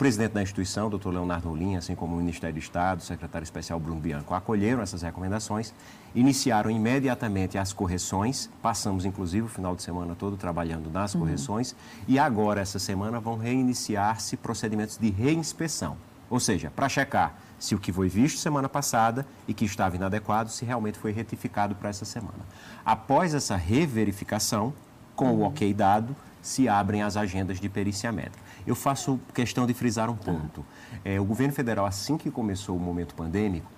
presidente 0.00 0.32
da 0.32 0.42
instituição, 0.42 0.88
doutor 0.88 1.12
Leonardo 1.12 1.50
Rolim, 1.50 1.76
assim 1.76 1.94
como 1.94 2.14
o 2.14 2.18
Ministério 2.18 2.54
do 2.54 2.58
Estado, 2.58 3.00
o 3.00 3.02
secretário 3.02 3.44
especial 3.44 3.78
Bruno 3.78 4.00
Bianco, 4.00 4.32
acolheram 4.32 4.80
essas 4.80 5.02
recomendações, 5.02 5.74
iniciaram 6.14 6.70
imediatamente 6.70 7.58
as 7.58 7.74
correções, 7.74 8.48
passamos 8.62 9.04
inclusive 9.04 9.44
o 9.44 9.48
final 9.50 9.76
de 9.76 9.82
semana 9.82 10.14
todo 10.14 10.38
trabalhando 10.38 10.88
nas 10.90 11.14
uhum. 11.14 11.20
correções, 11.20 11.76
e 12.08 12.18
agora, 12.18 12.62
essa 12.62 12.78
semana, 12.78 13.20
vão 13.20 13.36
reiniciar-se 13.36 14.38
procedimentos 14.38 14.96
de 14.96 15.10
reinspeção, 15.10 15.98
ou 16.30 16.40
seja, 16.40 16.70
para 16.74 16.88
checar 16.88 17.34
se 17.58 17.74
o 17.74 17.78
que 17.78 17.92
foi 17.92 18.08
visto 18.08 18.38
semana 18.38 18.70
passada 18.70 19.26
e 19.46 19.52
que 19.52 19.66
estava 19.66 19.96
inadequado, 19.96 20.48
se 20.48 20.64
realmente 20.64 20.98
foi 20.98 21.12
retificado 21.12 21.74
para 21.74 21.90
essa 21.90 22.06
semana. 22.06 22.46
Após 22.86 23.34
essa 23.34 23.54
reverificação, 23.54 24.72
com 25.14 25.26
uhum. 25.26 25.40
o 25.40 25.42
ok 25.42 25.74
dado, 25.74 26.16
se 26.40 26.68
abrem 26.68 27.02
as 27.02 27.18
agendas 27.18 27.60
de 27.60 27.68
perícia 27.68 28.10
médica. 28.10 28.49
Eu 28.66 28.74
faço 28.74 29.18
questão 29.34 29.66
de 29.66 29.74
frisar 29.74 30.10
um 30.10 30.16
ponto. 30.16 30.64
É, 31.04 31.20
o 31.20 31.24
governo 31.24 31.52
federal, 31.52 31.86
assim 31.86 32.16
que 32.16 32.30
começou 32.30 32.76
o 32.76 32.80
momento 32.80 33.14
pandêmico, 33.14 33.70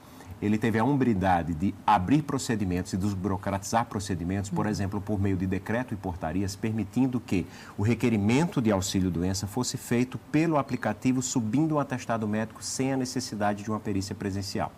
ele 0.43 0.59
teve 0.59 0.77
a 0.77 0.85
umbridade 0.85 1.55
de 1.55 1.73
abrir 1.87 2.23
procedimentos 2.23 2.93
e 2.93 2.97
desburocratizar 2.97 3.85
procedimentos, 3.87 4.51
por 4.51 4.67
exemplo, 4.67 5.01
por 5.01 5.21
meio 5.21 5.37
de 5.37 5.47
decreto 5.47 5.95
e 5.95 5.97
portarias, 5.97 6.57
permitindo 6.57 7.21
que 7.21 7.47
o 7.79 7.83
requerimento 7.83 8.61
de 8.61 8.73
auxílio-doença 8.73 9.47
fosse 9.47 9.77
feito 9.77 10.19
pelo 10.33 10.59
aplicativo 10.59 11.23
subindo 11.23 11.77
um 11.77 11.79
atestado 11.79 12.27
médico 12.27 12.63
sem 12.63 12.93
a 12.93 12.97
necessidade 12.97 13.63
de 13.63 13.71
uma 13.71 13.79
perícia 13.79 14.17
presencial. 14.17 14.73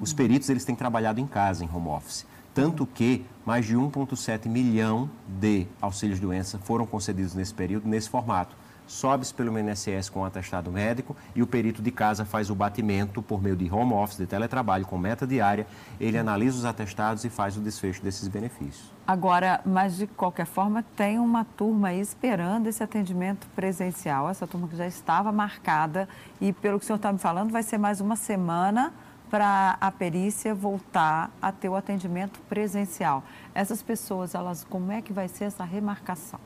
Os 0.00 0.14
peritos 0.14 0.48
eles 0.48 0.64
têm 0.64 0.74
trabalhado 0.74 1.20
em 1.20 1.26
casa, 1.26 1.62
em 1.62 1.68
home 1.70 1.88
office. 1.88 2.24
Tanto 2.54 2.86
que 2.86 3.24
mais 3.44 3.66
de 3.66 3.76
1,7 3.76 4.48
milhão 4.48 5.10
de 5.38 5.66
auxílios-doença 5.82 6.58
foram 6.58 6.86
concedidos 6.86 7.34
nesse 7.34 7.52
período, 7.52 7.86
nesse 7.86 8.08
formato 8.08 8.56
sobe 8.90 9.24
pelo 9.32 9.56
INSS 9.56 10.08
com 10.08 10.24
atestado 10.24 10.72
médico 10.72 11.16
e 11.34 11.42
o 11.42 11.46
perito 11.46 11.80
de 11.80 11.92
casa 11.92 12.24
faz 12.24 12.50
o 12.50 12.56
batimento 12.56 13.22
por 13.22 13.40
meio 13.40 13.54
de 13.54 13.72
home 13.72 13.92
office, 13.92 14.18
de 14.18 14.26
teletrabalho, 14.26 14.84
com 14.84 14.98
meta 14.98 15.24
diária. 15.24 15.64
Ele 16.00 16.18
analisa 16.18 16.58
os 16.58 16.64
atestados 16.64 17.24
e 17.24 17.30
faz 17.30 17.56
o 17.56 17.60
desfecho 17.60 18.02
desses 18.02 18.26
benefícios. 18.26 18.92
Agora, 19.06 19.60
mas 19.64 19.96
de 19.96 20.08
qualquer 20.08 20.46
forma, 20.46 20.84
tem 20.96 21.20
uma 21.20 21.44
turma 21.44 21.88
aí 21.88 22.00
esperando 22.00 22.66
esse 22.66 22.82
atendimento 22.82 23.46
presencial. 23.54 24.28
Essa 24.28 24.46
turma 24.46 24.66
que 24.66 24.76
já 24.76 24.88
estava 24.88 25.30
marcada 25.30 26.08
e, 26.40 26.52
pelo 26.52 26.78
que 26.78 26.84
o 26.84 26.86
senhor 26.86 26.96
está 26.96 27.12
me 27.12 27.18
falando, 27.18 27.52
vai 27.52 27.62
ser 27.62 27.78
mais 27.78 28.00
uma 28.00 28.16
semana 28.16 28.92
para 29.30 29.76
a 29.80 29.92
perícia 29.92 30.52
voltar 30.52 31.30
a 31.40 31.52
ter 31.52 31.68
o 31.68 31.76
atendimento 31.76 32.40
presencial. 32.48 33.22
Essas 33.54 33.80
pessoas, 33.82 34.34
elas, 34.34 34.64
como 34.64 34.90
é 34.90 35.00
que 35.00 35.12
vai 35.12 35.28
ser 35.28 35.44
essa 35.44 35.62
remarcação? 35.62 36.40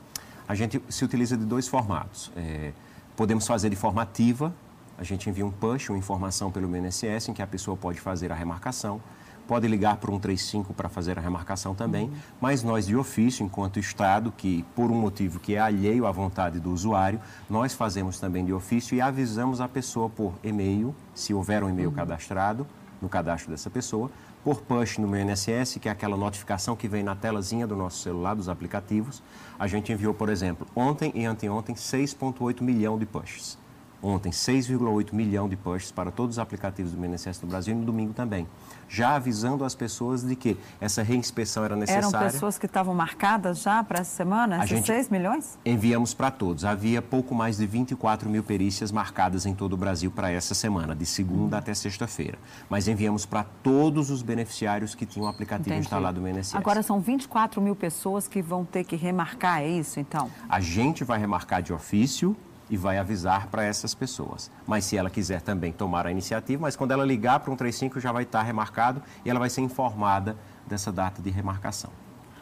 A 0.47 0.55
gente 0.55 0.81
se 0.89 1.03
utiliza 1.03 1.35
de 1.35 1.45
dois 1.45 1.67
formatos. 1.67 2.31
É, 2.35 2.71
podemos 3.15 3.47
fazer 3.47 3.69
de 3.69 3.75
forma 3.75 4.01
ativa, 4.01 4.53
a 4.97 5.03
gente 5.03 5.29
envia 5.29 5.45
um 5.45 5.51
push, 5.51 5.89
uma 5.89 5.97
informação 5.97 6.51
pelo 6.51 6.75
INSS 6.75 7.29
em 7.29 7.33
que 7.33 7.41
a 7.41 7.47
pessoa 7.47 7.75
pode 7.75 7.99
fazer 7.99 8.31
a 8.31 8.35
remarcação, 8.35 9.01
pode 9.47 9.67
ligar 9.67 9.97
para 9.97 10.11
um 10.11 10.19
35 10.19 10.73
para 10.73 10.89
fazer 10.89 11.17
a 11.17 11.21
remarcação 11.21 11.75
também, 11.75 12.05
uhum. 12.05 12.15
mas 12.41 12.63
nós 12.63 12.87
de 12.87 12.95
ofício, 12.95 13.45
enquanto 13.45 13.79
Estado, 13.79 14.31
que 14.35 14.63
por 14.75 14.91
um 14.91 14.95
motivo 14.95 15.39
que 15.39 15.55
é 15.55 15.59
alheio 15.59 16.05
à 16.05 16.11
vontade 16.11 16.59
do 16.59 16.71
usuário, 16.71 17.19
nós 17.49 17.73
fazemos 17.73 18.19
também 18.19 18.45
de 18.45 18.53
ofício 18.53 18.95
e 18.95 19.01
avisamos 19.01 19.61
a 19.61 19.67
pessoa 19.67 20.09
por 20.09 20.33
e-mail, 20.43 20.95
se 21.13 21.33
houver 21.33 21.63
um 21.63 21.69
e-mail 21.69 21.89
uhum. 21.89 21.95
cadastrado 21.95 22.65
no 23.01 23.09
cadastro 23.09 23.51
dessa 23.51 23.69
pessoa, 23.69 24.09
por 24.45 24.61
push 24.61 24.99
no 24.99 25.07
meu 25.07 25.19
INSS, 25.19 25.79
que 25.81 25.89
é 25.89 25.91
aquela 25.91 26.15
notificação 26.15 26.75
que 26.75 26.87
vem 26.87 27.01
na 27.01 27.15
telazinha 27.15 27.65
do 27.65 27.75
nosso 27.75 27.97
celular, 27.97 28.35
dos 28.35 28.47
aplicativos. 28.47 29.23
A 29.57 29.65
gente 29.65 29.91
enviou, 29.91 30.13
por 30.13 30.29
exemplo, 30.29 30.67
ontem 30.75 31.11
e 31.15 31.25
anteontem, 31.25 31.73
6,8 31.73 32.61
milhão 32.61 32.95
de 32.99 33.07
pushes. 33.07 33.57
Ontem, 34.05 34.29
6,8 34.29 35.13
milhão 35.13 35.49
de 35.49 35.55
pushes 35.55 35.91
para 35.91 36.11
todos 36.11 36.35
os 36.35 36.39
aplicativos 36.39 36.91
do 36.91 37.03
INSS 37.03 37.41
no 37.41 37.47
Brasil 37.47 37.73
e 37.73 37.77
no 37.77 37.83
domingo 37.83 38.13
também 38.13 38.47
já 38.87 39.15
avisando 39.15 39.63
as 39.63 39.73
pessoas 39.73 40.21
de 40.23 40.35
que 40.35 40.57
essa 40.79 41.01
reinspeção 41.01 41.65
era 41.65 41.75
necessária. 41.75 42.17
Eram 42.17 42.31
pessoas 42.31 42.57
que 42.57 42.65
estavam 42.65 42.93
marcadas 42.93 43.61
já 43.61 43.83
para 43.83 43.99
essa 43.99 44.15
semana, 44.15 44.63
esses 44.63 44.85
6 44.85 45.09
milhões? 45.09 45.57
Enviamos 45.65 46.13
para 46.13 46.29
todos. 46.29 46.65
Havia 46.65 47.01
pouco 47.01 47.33
mais 47.33 47.57
de 47.57 47.65
24 47.65 48.29
mil 48.29 48.43
perícias 48.43 48.91
marcadas 48.91 49.45
em 49.45 49.55
todo 49.55 49.73
o 49.73 49.77
Brasil 49.77 50.11
para 50.11 50.31
essa 50.31 50.53
semana, 50.53 50.95
de 50.95 51.05
segunda 51.05 51.57
até 51.57 51.73
sexta-feira. 51.73 52.37
Mas 52.69 52.87
enviamos 52.87 53.25
para 53.25 53.43
todos 53.43 54.11
os 54.11 54.21
beneficiários 54.21 54.93
que 54.93 55.05
tinham 55.05 55.25
o 55.25 55.29
aplicativo 55.29 55.69
Entendi. 55.69 55.85
instalado 55.85 56.21
no 56.21 56.29
INSS. 56.29 56.55
Agora 56.55 56.83
são 56.83 56.99
24 56.99 57.59
mil 57.59 57.75
pessoas 57.75 58.27
que 58.27 58.41
vão 58.41 58.63
ter 58.63 58.83
que 58.83 58.95
remarcar, 58.95 59.61
é 59.61 59.69
isso 59.69 59.99
então? 59.99 60.29
A 60.47 60.59
gente 60.59 61.03
vai 61.03 61.19
remarcar 61.19 61.61
de 61.61 61.73
ofício 61.73 62.35
e 62.69 62.77
vai 62.77 62.97
avisar 62.97 63.47
para 63.47 63.63
essas 63.63 63.93
pessoas. 63.93 64.51
Mas 64.65 64.85
se 64.85 64.97
ela 64.97 65.09
quiser 65.09 65.41
também 65.41 65.71
tomar 65.71 66.07
a 66.07 66.11
iniciativa, 66.11 66.61
mas 66.61 66.75
quando 66.75 66.91
ela 66.91 67.05
ligar 67.05 67.39
para 67.39 67.51
um 67.51 67.55
35 67.55 67.99
já 67.99 68.11
vai 68.11 68.23
estar 68.23 68.41
remarcado 68.41 69.01
e 69.23 69.29
ela 69.29 69.39
vai 69.39 69.49
ser 69.49 69.61
informada 69.61 70.35
dessa 70.65 70.91
data 70.91 71.21
de 71.21 71.29
remarcação. 71.29 71.91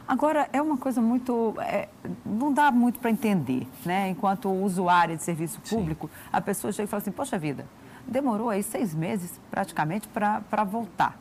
Agora, 0.08 0.50
é 0.51 0.62
uma 0.62 0.77
coisa 0.77 1.01
muito. 1.01 1.56
É, 1.60 1.88
não 2.25 2.51
dá 2.51 2.72
muito 2.72 3.00
para 3.00 3.10
entender, 3.10 3.68
né? 3.86 4.10
Enquanto 4.10 4.51
usuário 4.51 5.15
de 5.15 5.24
serviço 5.24 5.62
público, 5.62 6.08
Sim. 6.08 6.30
a 6.32 6.42
pessoa 6.42 6.74
chega 6.74 6.84
e 6.84 6.88
fala 6.88 7.01
assim: 7.01 7.12
Poxa 7.12 7.39
vida, 7.39 7.65
demorou 8.06 8.50
aí 8.50 8.62
seis 8.62 8.94
meses 8.94 9.39
praticamente 9.50 10.08
para 10.10 10.63
voltar. 10.65 11.18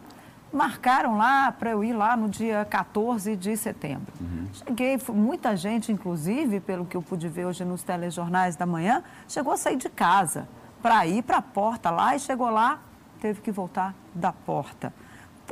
Marcaram 0.52 1.16
lá 1.16 1.50
para 1.50 1.70
eu 1.70 1.82
ir 1.82 1.92
lá 1.92 2.16
no 2.16 2.28
dia 2.28 2.64
14 2.68 3.36
de 3.36 3.56
setembro. 3.56 4.12
Uhum. 4.20 4.48
Cheguei, 4.52 4.98
muita 5.08 5.56
gente, 5.56 5.90
inclusive, 5.90 6.60
pelo 6.60 6.84
que 6.84 6.96
eu 6.96 7.02
pude 7.02 7.28
ver 7.28 7.46
hoje 7.46 7.64
nos 7.64 7.82
telejornais 7.82 8.54
da 8.56 8.66
manhã, 8.66 9.02
chegou 9.26 9.52
a 9.52 9.56
sair 9.56 9.76
de 9.76 9.88
casa 9.88 10.46
para 10.82 11.06
ir 11.06 11.22
para 11.22 11.38
a 11.38 11.42
porta 11.42 11.90
lá 11.90 12.14
e 12.14 12.18
chegou 12.18 12.50
lá, 12.50 12.80
teve 13.20 13.40
que 13.40 13.50
voltar 13.50 13.94
da 14.14 14.32
porta 14.32 14.92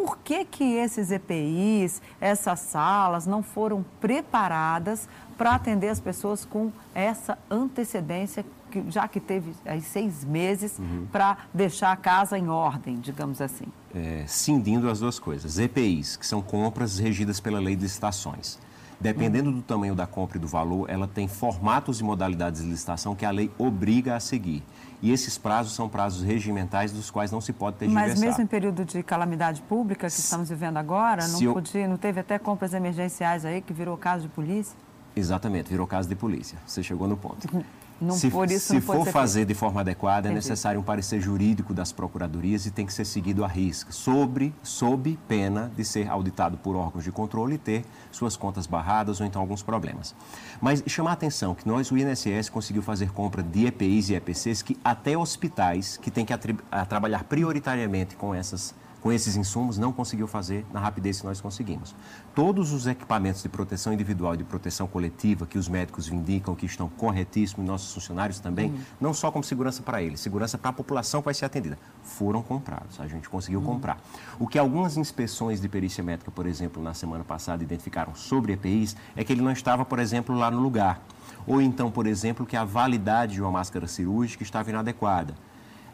por 0.00 0.18
que, 0.18 0.46
que 0.46 0.64
esses 0.64 1.10
EPIs, 1.10 2.00
essas 2.20 2.60
salas, 2.60 3.26
não 3.26 3.42
foram 3.42 3.84
preparadas 4.00 5.06
para 5.36 5.54
atender 5.54 5.88
as 5.88 6.00
pessoas 6.00 6.44
com 6.44 6.72
essa 6.94 7.38
antecedência, 7.50 8.44
que, 8.70 8.90
já 8.90 9.06
que 9.06 9.20
teve 9.20 9.54
aí, 9.64 9.82
seis 9.82 10.24
meses 10.24 10.78
uhum. 10.78 11.06
para 11.12 11.36
deixar 11.52 11.92
a 11.92 11.96
casa 11.96 12.38
em 12.38 12.48
ordem, 12.48 12.96
digamos 12.98 13.40
assim? 13.42 13.66
É, 13.94 14.24
cindindo 14.26 14.88
as 14.88 15.00
duas 15.00 15.18
coisas. 15.18 15.58
EPIs, 15.58 16.16
que 16.16 16.26
são 16.26 16.40
compras 16.40 16.98
regidas 16.98 17.40
pela 17.40 17.58
lei 17.58 17.74
de 17.74 17.82
licitações. 17.82 18.58
Dependendo 19.00 19.50
do 19.50 19.62
tamanho 19.62 19.94
da 19.94 20.06
compra 20.06 20.36
e 20.36 20.40
do 20.40 20.46
valor, 20.46 20.88
ela 20.90 21.08
tem 21.08 21.26
formatos 21.26 22.00
e 22.00 22.04
modalidades 22.04 22.60
de 22.60 22.68
licitação 22.68 23.16
que 23.16 23.24
a 23.24 23.30
lei 23.30 23.50
obriga 23.58 24.14
a 24.14 24.20
seguir. 24.20 24.62
E 25.00 25.10
esses 25.10 25.38
prazos 25.38 25.72
são 25.72 25.88
prazos 25.88 26.22
regimentais 26.22 26.92
dos 26.92 27.10
quais 27.10 27.32
não 27.32 27.40
se 27.40 27.54
pode 27.54 27.78
ter 27.78 27.88
Mas 27.88 28.20
mesmo 28.20 28.42
em 28.42 28.46
período 28.46 28.84
de 28.84 29.02
calamidade 29.02 29.62
pública 29.62 30.06
que 30.06 30.12
estamos 30.12 30.50
vivendo 30.50 30.76
agora, 30.76 31.26
não, 31.26 31.40
eu... 31.40 31.54
podia, 31.54 31.88
não 31.88 31.96
teve 31.96 32.20
até 32.20 32.38
compras 32.38 32.74
emergenciais 32.74 33.46
aí 33.46 33.62
que 33.62 33.72
virou 33.72 33.96
caso 33.96 34.24
de 34.24 34.28
polícia? 34.28 34.76
Exatamente, 35.16 35.70
virou 35.70 35.86
caso 35.86 36.06
de 36.06 36.14
polícia. 36.14 36.58
Você 36.66 36.82
chegou 36.82 37.08
no 37.08 37.16
ponto. 37.16 37.48
Não, 38.00 38.14
se, 38.14 38.30
se 38.58 38.80
for 38.80 39.06
fazer 39.06 39.44
de 39.44 39.54
forma 39.54 39.80
adequada, 39.80 40.28
é 40.28 40.30
Entendi. 40.30 40.46
é 40.46 40.50
necessário 40.50 40.80
um 40.80 40.82
parecer 40.82 41.20
jurídico 41.20 41.74
das 41.74 41.92
procuradorias 41.92 42.64
e 42.64 42.70
tem 42.70 42.86
que 42.86 42.92
ser 42.92 43.04
seguido 43.04 43.44
à 43.44 43.48
risca, 43.48 43.92
sobre, 43.92 44.54
sob 44.62 45.18
pena 45.28 45.70
de 45.76 45.84
ser 45.84 46.08
auditado 46.08 46.56
por 46.56 46.76
órgãos 46.76 47.04
de 47.04 47.12
controle 47.12 47.56
e 47.56 47.58
ter 47.58 47.84
suas 48.10 48.36
contas 48.36 48.66
barradas 48.66 49.20
ou 49.20 49.26
então 49.26 49.40
alguns 49.40 49.62
problemas. 49.62 50.14
Mas 50.60 50.82
chamar 50.86 51.10
a 51.10 51.12
atenção 51.14 51.54
que 51.54 51.68
nós, 51.68 51.90
o 51.90 51.98
INSS, 51.98 52.48
conseguiu 52.48 52.82
fazer 52.82 53.10
compra 53.12 53.42
de 53.42 53.66
EPIs 53.66 54.08
e 54.08 54.14
EPCs 54.14 54.62
que 54.62 54.78
até 54.82 55.16
hospitais 55.16 55.96
que 55.96 56.10
têm 56.10 56.24
que 56.24 56.32
a, 56.32 56.86
trabalhar 56.86 57.24
prioritariamente 57.24 58.16
com 58.16 58.34
essas 58.34 58.74
com 59.00 59.10
esses 59.12 59.36
insumos, 59.36 59.78
não 59.78 59.92
conseguiu 59.92 60.26
fazer 60.26 60.64
na 60.72 60.80
rapidez 60.80 61.20
que 61.20 61.26
nós 61.26 61.40
conseguimos. 61.40 61.94
Todos 62.34 62.72
os 62.72 62.86
equipamentos 62.86 63.42
de 63.42 63.48
proteção 63.48 63.92
individual 63.92 64.34
e 64.34 64.38
de 64.38 64.44
proteção 64.44 64.86
coletiva 64.86 65.46
que 65.46 65.58
os 65.58 65.68
médicos 65.68 66.08
indicam 66.08 66.54
que 66.54 66.66
estão 66.66 66.88
corretíssimos, 66.88 67.66
nossos 67.66 67.92
funcionários 67.92 68.40
também, 68.40 68.70
uhum. 68.70 68.80
não 69.00 69.14
só 69.14 69.30
como 69.30 69.42
segurança 69.42 69.82
para 69.82 70.02
eles, 70.02 70.20
segurança 70.20 70.58
para 70.58 70.70
a 70.70 70.72
população 70.72 71.20
que 71.20 71.26
vai 71.26 71.34
ser 71.34 71.46
atendida, 71.46 71.78
foram 72.02 72.42
comprados. 72.42 73.00
A 73.00 73.06
gente 73.06 73.28
conseguiu 73.28 73.60
uhum. 73.60 73.66
comprar. 73.66 73.98
O 74.38 74.46
que 74.46 74.58
algumas 74.58 74.96
inspeções 74.96 75.60
de 75.60 75.68
perícia 75.68 76.04
médica, 76.04 76.30
por 76.30 76.46
exemplo, 76.46 76.82
na 76.82 76.94
semana 76.94 77.24
passada 77.24 77.62
identificaram 77.62 78.14
sobre 78.14 78.52
EPIs 78.52 78.96
é 79.16 79.24
que 79.24 79.32
ele 79.32 79.42
não 79.42 79.52
estava, 79.52 79.84
por 79.84 79.98
exemplo, 79.98 80.34
lá 80.34 80.50
no 80.50 80.60
lugar. 80.60 81.02
Ou 81.46 81.60
então, 81.60 81.90
por 81.90 82.06
exemplo, 82.06 82.44
que 82.44 82.56
a 82.56 82.64
validade 82.64 83.34
de 83.34 83.40
uma 83.40 83.50
máscara 83.50 83.86
cirúrgica 83.86 84.42
estava 84.42 84.70
inadequada. 84.70 85.34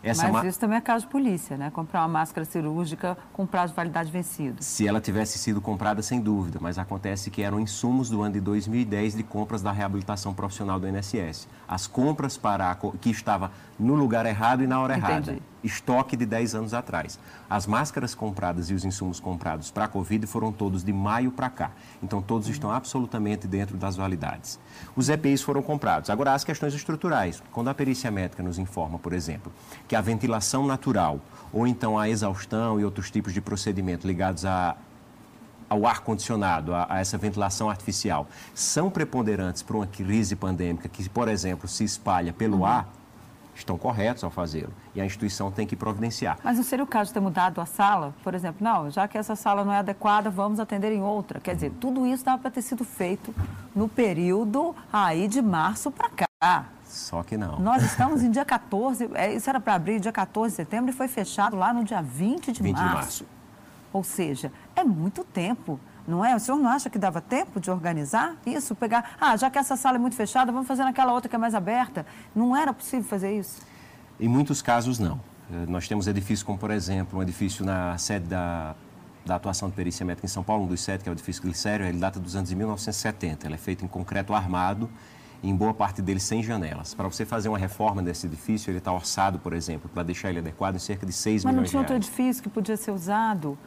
Essa 0.07 0.29
Mas 0.29 0.47
isso 0.47 0.61
também 0.61 0.79
é 0.79 0.81
caso 0.81 1.05
de 1.05 1.11
polícia, 1.11 1.57
né? 1.57 1.71
Comprar 1.71 2.01
uma 2.03 2.09
máscara 2.09 2.45
cirúrgica 2.45 3.19
com 3.33 3.45
prazo 3.45 3.73
de 3.73 3.77
validade 3.77 4.11
vencido. 4.11 4.63
Se 4.63 4.87
ela 4.87 5.01
tivesse 5.01 5.39
sido 5.39 5.61
comprada, 5.61 6.01
sem 6.03 6.21
dúvida, 6.21 6.59
mas 6.63 6.79
acontece 6.79 7.31
que 7.31 7.43
eram 7.43 7.59
insumos 7.59 8.09
do 8.09 8.23
ano 8.23 8.35
de 8.35 8.41
2010 8.41 9.17
de 9.17 9.23
compras 9.23 9.63
da 9.63 9.73
reabilitação 9.73 10.33
profissional 10.33 10.79
do 10.79 10.87
INSS. 10.89 11.49
As 11.67 11.87
compras 11.87 12.37
para 12.37 12.71
a, 12.71 12.77
que 12.77 13.11
estava 13.11 13.51
no 13.79 13.95
lugar 13.95 14.27
errado 14.27 14.63
e 14.63 14.67
na 14.67 14.81
hora 14.81 14.97
Entendi. 14.97 15.31
errada. 15.31 15.39
Estoque 15.65 16.17
de 16.17 16.27
10 16.27 16.55
anos 16.55 16.75
atrás. 16.75 17.19
As 17.49 17.67
máscaras 17.67 18.15
compradas 18.15 18.71
e 18.71 18.75
os 18.75 18.85
insumos 18.85 19.19
comprados 19.19 19.71
para 19.71 19.85
a 19.85 19.89
Covid 19.89 20.27
foram 20.27 20.53
todos 20.53 20.85
de 20.85 20.93
maio 20.93 21.31
para 21.31 21.51
cá. 21.51 21.71
Então, 22.03 22.23
todos 22.23 22.49
estão 22.49 22.71
absolutamente 22.71 23.47
dentro 23.47 23.77
das 23.77 23.97
validades. 23.97 24.59
Os 24.95 25.09
EPIs 25.09 25.43
foram 25.43 25.63
comprados. 25.63 26.11
Agora, 26.11 26.35
as 26.35 26.45
questões 26.45 26.75
estruturais. 26.75 27.43
Quando 27.53 27.69
a 27.69 27.75
perícia 27.75 28.11
médica 28.11 28.43
nos 28.43 28.59
informa, 28.59 28.99
por 28.99 29.13
exemplo, 29.13 29.53
que 29.89 29.97
a 29.97 30.01
ventilação 30.01 30.67
natural 30.67 31.21
ou 31.53 31.67
então 31.67 31.99
a 31.99 32.09
exaustão 32.09 32.81
e 32.81 32.85
outros 32.85 33.11
tipos 33.11 33.33
de 33.33 33.41
procedimento 33.41 34.07
ligados 34.07 34.45
a, 34.45 34.77
ao 35.69 35.87
ar-condicionado, 35.87 36.75
a, 36.75 36.87
a, 36.89 37.01
essa 37.01 37.19
ventilação 37.19 37.69
artificial, 37.69 38.29
são 38.55 38.91
preponderantes 38.91 39.63
para 39.63 39.77
uma 39.77 39.87
crise 39.87 40.37
pandêmica 40.37 40.89
que, 40.89 41.09
por 41.09 41.29
exemplo, 41.29 41.69
se 41.69 41.85
espalha 41.85 42.33
pelo 42.33 42.59
uhum. 42.59 42.67
ar, 42.67 42.89
estão 43.61 43.79
corretos 43.79 44.23
ao 44.23 44.31
fazê-lo 44.31 44.73
e 44.95 45.01
a 45.01 45.05
instituição 45.05 45.51
tem 45.51 45.67
que 45.67 45.77
providenciar. 45.77 46.39
Mas 46.43 46.57
não 46.57 46.65
seria 46.65 46.85
o 46.85 46.87
caso 46.87 47.09
de 47.09 47.15
ter 47.15 47.21
mudado 47.21 47.61
a 47.61 47.67
sala, 47.67 48.15
por 48.23 48.35
exemplo? 48.35 48.63
Não, 48.63 48.91
já 48.91 49.09
que 49.09 49.17
essa 49.17 49.37
sala 49.37 49.65
não 49.65 49.73
é 49.73 49.79
adequada, 49.79 50.31
vamos 50.31 50.61
atender 50.61 50.93
em 50.93 51.03
outra. 51.03 51.41
Quer 51.41 51.55
dizer, 51.55 51.73
tudo 51.81 52.07
isso 52.07 52.25
dava 52.25 52.39
para 52.39 52.51
ter 52.51 52.63
sido 52.63 52.85
feito 52.85 53.35
no 53.75 53.89
período 53.89 54.75
aí 54.93 55.29
de 55.29 55.41
março 55.43 55.91
para 55.91 56.09
cá. 56.11 56.67
Só 56.85 57.23
que 57.23 57.37
não. 57.37 57.59
Nós 57.59 57.83
estamos 57.85 58.23
em 58.23 58.31
dia 58.31 58.45
14, 58.45 59.11
é, 59.15 59.35
isso 59.35 59.49
era 59.49 59.61
para 59.61 59.75
abrir 59.75 60.01
dia 60.01 60.13
14 60.13 60.53
de 60.53 60.57
setembro 60.57 60.91
e 60.91 60.93
foi 60.93 61.09
fechado 61.09 61.57
lá 61.57 61.73
no 61.73 61.85
dia 61.85 62.01
20 62.01 62.53
de 62.53 62.63
20 62.63 62.77
março. 62.77 62.89
De 62.89 62.95
março. 62.95 63.27
Ou 63.93 64.05
seja, 64.05 64.53
é 64.75 64.85
muito 64.85 65.25
tempo 65.25 65.81
não 66.07 66.25
é? 66.25 66.35
O 66.35 66.39
senhor 66.39 66.59
não 66.59 66.71
acha 66.71 66.89
que 66.89 66.99
dava 66.99 67.21
tempo 67.21 67.61
de 67.61 67.71
organizar 67.71 68.37
isso? 68.47 68.75
Pegar, 68.75 69.17
ah, 69.21 69.37
já 69.37 69.51
que 69.51 69.59
essa 69.59 69.77
sala 69.77 69.97
é 69.97 69.99
muito 69.99 70.17
fechada, 70.17 70.53
vamos 70.53 70.69
fazer 70.69 70.85
naquela 70.85 71.13
outra 71.13 71.29
que 71.29 71.35
é 71.35 71.39
mais 71.39 71.55
aberta. 71.55 72.07
Não 72.35 72.57
era 72.57 72.73
possível 72.73 73.05
fazer 73.09 73.37
isso? 73.37 73.61
Em 74.19 74.29
muitos 74.29 74.63
casos, 74.63 74.99
não. 74.99 75.21
Eh, 75.51 75.67
nós 75.69 75.89
temos 75.89 76.07
edifícios 76.07 76.43
como, 76.43 76.59
por 76.59 76.71
exemplo, 76.71 77.19
um 77.19 77.23
edifício 77.23 77.65
na 77.65 77.99
sede 77.99 78.27
da, 78.27 78.75
da 79.25 79.35
atuação 79.35 79.69
de 79.69 79.75
perícia 79.75 80.07
médica 80.07 80.27
em 80.27 80.29
São 80.29 80.43
Paulo, 80.43 80.65
um 80.65 80.67
dos 80.67 80.81
sete, 80.81 81.03
que 81.03 81.09
é 81.09 81.13
o 81.13 81.15
edifício 81.15 81.43
Glicério, 81.43 81.85
ele 81.85 81.99
data 81.99 82.21
dos 82.21 82.37
anos 82.37 82.49
de 82.49 82.57
1970. 82.57 83.47
Ele 83.47 83.55
é 83.55 83.59
feito 83.59 83.85
em 83.85 83.89
concreto 83.89 84.33
armado, 84.33 84.89
em 85.43 85.55
boa 85.55 85.75
parte 85.75 86.01
dele 86.01 86.21
sem 86.21 86.43
janelas. 86.43 86.95
Para 86.95 87.09
você 87.09 87.27
fazer 87.27 87.49
uma 87.49 87.59
reforma 87.59 88.03
desse 88.03 88.27
edifício, 88.27 88.71
ele 88.71 88.79
está 88.79 88.93
orçado, 88.93 89.39
por 89.39 89.53
exemplo, 89.53 89.91
para 89.93 90.03
deixar 90.03 90.31
ele 90.31 90.39
adequado 90.39 90.77
em 90.77 90.79
cerca 90.79 91.05
de 91.05 91.13
6 91.13 91.45
Mas 91.45 91.53
milhões 91.53 91.71
de 91.71 91.77
reais. 91.77 91.91
Mas 91.91 91.91
não 91.91 91.97
tinha 91.97 91.97
outro 91.97 91.97
edifício 91.97 92.43
que 92.43 92.49
podia 92.49 92.77
ser 92.77 92.91
usado? 92.91 93.59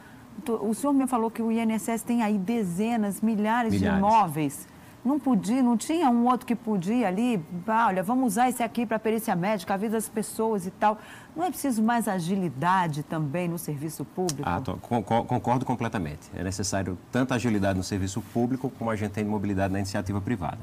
O 0.62 0.74
senhor 0.74 0.92
me 0.92 1.06
falou 1.06 1.30
que 1.30 1.42
o 1.42 1.50
INSS 1.52 2.02
tem 2.02 2.22
aí 2.22 2.38
dezenas, 2.38 3.20
milhares, 3.20 3.72
milhares. 3.72 3.80
de 3.80 3.86
imóveis. 3.86 4.68
Não 5.02 5.18
podia, 5.18 5.62
não 5.62 5.78
tinha 5.78 6.10
um 6.10 6.26
outro 6.26 6.46
que 6.46 6.54
podia 6.54 7.08
ali, 7.08 7.42
ah, 7.66 7.86
olha, 7.86 8.02
vamos 8.02 8.32
usar 8.32 8.50
esse 8.50 8.62
aqui 8.62 8.84
para 8.84 8.98
perícia 8.98 9.34
médica, 9.34 9.72
a 9.72 9.76
vida 9.76 9.92
das 9.92 10.10
pessoas 10.10 10.66
e 10.66 10.70
tal. 10.70 10.98
Não 11.34 11.44
é 11.44 11.48
preciso 11.48 11.82
mais 11.82 12.06
agilidade 12.06 13.02
também 13.02 13.48
no 13.48 13.58
serviço 13.58 14.04
público? 14.04 14.42
Ah, 14.44 14.60
tô, 14.60 14.74
concordo 14.76 15.64
completamente. 15.64 16.30
É 16.34 16.44
necessário 16.44 16.98
tanta 17.10 17.34
agilidade 17.34 17.78
no 17.78 17.84
serviço 17.84 18.20
público 18.20 18.70
como 18.78 18.90
a 18.90 18.96
gente 18.96 19.12
tem 19.12 19.24
de 19.24 19.30
mobilidade 19.30 19.72
na 19.72 19.78
iniciativa 19.78 20.20
privada. 20.20 20.58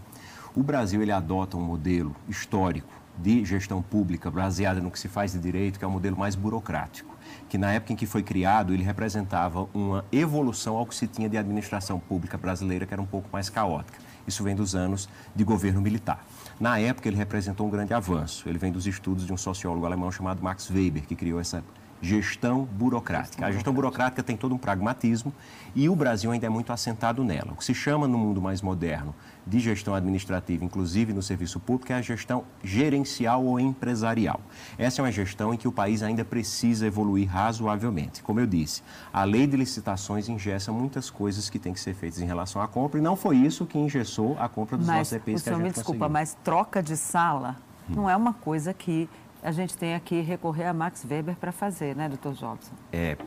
O 0.55 0.61
Brasil 0.61 1.01
ele 1.01 1.11
adota 1.11 1.57
um 1.57 1.61
modelo 1.61 2.15
histórico 2.29 2.93
de 3.17 3.43
gestão 3.43 3.81
pública 3.81 4.29
baseada 4.29 4.79
no 4.79 4.91
que 4.91 4.99
se 4.99 5.07
faz 5.07 5.31
de 5.31 5.39
direito, 5.39 5.79
que 5.79 5.85
é 5.85 5.87
o 5.87 5.89
um 5.89 5.93
modelo 5.93 6.15
mais 6.15 6.35
burocrático 6.35 7.16
que 7.49 7.57
na 7.57 7.71
época 7.71 7.93
em 7.93 7.95
que 7.95 8.05
foi 8.05 8.23
criado, 8.23 8.73
ele 8.73 8.83
representava 8.83 9.67
uma 9.73 10.03
evolução 10.11 10.75
ao 10.75 10.85
que 10.85 10.95
se 10.95 11.07
tinha 11.07 11.29
de 11.29 11.37
administração 11.37 11.99
pública 11.99 12.37
brasileira, 12.37 12.85
que 12.85 12.93
era 12.93 13.01
um 13.01 13.05
pouco 13.05 13.29
mais 13.31 13.49
caótica. 13.49 13.99
Isso 14.27 14.43
vem 14.43 14.55
dos 14.55 14.75
anos 14.75 15.07
de 15.35 15.43
governo 15.43 15.81
militar. 15.81 16.25
Na 16.59 16.77
época, 16.77 17.07
ele 17.07 17.15
representou 17.15 17.65
um 17.65 17.69
grande 17.69 17.93
avanço. 17.93 18.47
Ele 18.49 18.57
vem 18.57 18.71
dos 18.71 18.85
estudos 18.85 19.25
de 19.25 19.31
um 19.31 19.37
sociólogo 19.37 19.85
alemão 19.85 20.11
chamado 20.11 20.43
Max 20.43 20.69
Weber, 20.69 21.03
que 21.03 21.15
criou 21.15 21.39
essa 21.39 21.63
gestão 22.01 22.63
burocrática. 22.63 23.45
A 23.45 23.51
gestão 23.51 23.73
burocrática 23.73 24.21
tem 24.21 24.37
todo 24.37 24.53
um 24.53 24.57
pragmatismo 24.57 25.33
e 25.75 25.89
o 25.89 25.95
Brasil 25.95 26.31
ainda 26.31 26.45
é 26.45 26.49
muito 26.49 26.71
assentado 26.71 27.23
nela. 27.23 27.53
O 27.53 27.55
que 27.55 27.65
se 27.65 27.73
chama 27.73 28.07
no 28.07 28.17
mundo 28.17 28.41
mais 28.41 28.61
moderno 28.61 29.13
de 29.45 29.59
gestão 29.59 29.95
administrativa, 29.95 30.65
inclusive 30.65 31.13
no 31.13 31.21
serviço 31.21 31.59
público, 31.59 31.91
é 31.93 31.95
a 31.95 32.01
gestão 32.01 32.43
gerencial 32.63 33.43
ou 33.45 33.59
empresarial. 33.59 34.41
Essa 34.77 35.01
é 35.01 35.05
uma 35.05 35.11
gestão 35.11 35.53
em 35.53 35.57
que 35.57 35.67
o 35.67 35.71
país 35.71 36.03
ainda 36.03 36.25
precisa 36.25 36.85
evoluir 36.85 37.29
razoavelmente. 37.29 38.21
Como 38.21 38.39
eu 38.39 38.45
disse, 38.45 38.83
a 39.11 39.23
lei 39.23 39.47
de 39.47 39.55
licitações 39.55 40.27
ingessa 40.27 40.71
muitas 40.71 41.09
coisas 41.09 41.49
que 41.49 41.57
têm 41.57 41.73
que 41.73 41.79
ser 41.79 41.93
feitas 41.93 42.19
em 42.19 42.25
relação 42.25 42.61
à 42.61 42.67
compra 42.67 42.99
e 42.99 43.01
não 43.01 43.15
foi 43.15 43.37
isso 43.37 43.65
que 43.65 43.77
engessou 43.77 44.37
a 44.39 44.49
compra 44.49 44.77
dos 44.77 44.87
mas, 44.87 44.97
nossos 44.97 45.13
EPIs 45.13 45.43
que 45.43 45.49
a 45.49 45.53
gente 45.53 45.63
me 45.63 45.69
desculpa, 45.69 45.99
conseguiu. 45.99 46.13
mas 46.13 46.37
troca 46.43 46.83
de 46.83 46.97
sala 46.97 47.55
não 47.87 48.09
é 48.09 48.15
uma 48.15 48.33
coisa 48.33 48.73
que 48.73 49.09
a 49.43 49.51
gente 49.51 49.77
tem 49.77 49.99
que 49.99 50.21
recorrer 50.21 50.65
a 50.65 50.73
Max 50.73 51.05
Weber 51.09 51.35
para 51.35 51.51
fazer, 51.51 51.95
né, 51.95 52.09
doutor 52.09 52.33
Jobson? 52.33 52.71
É, 52.91 53.17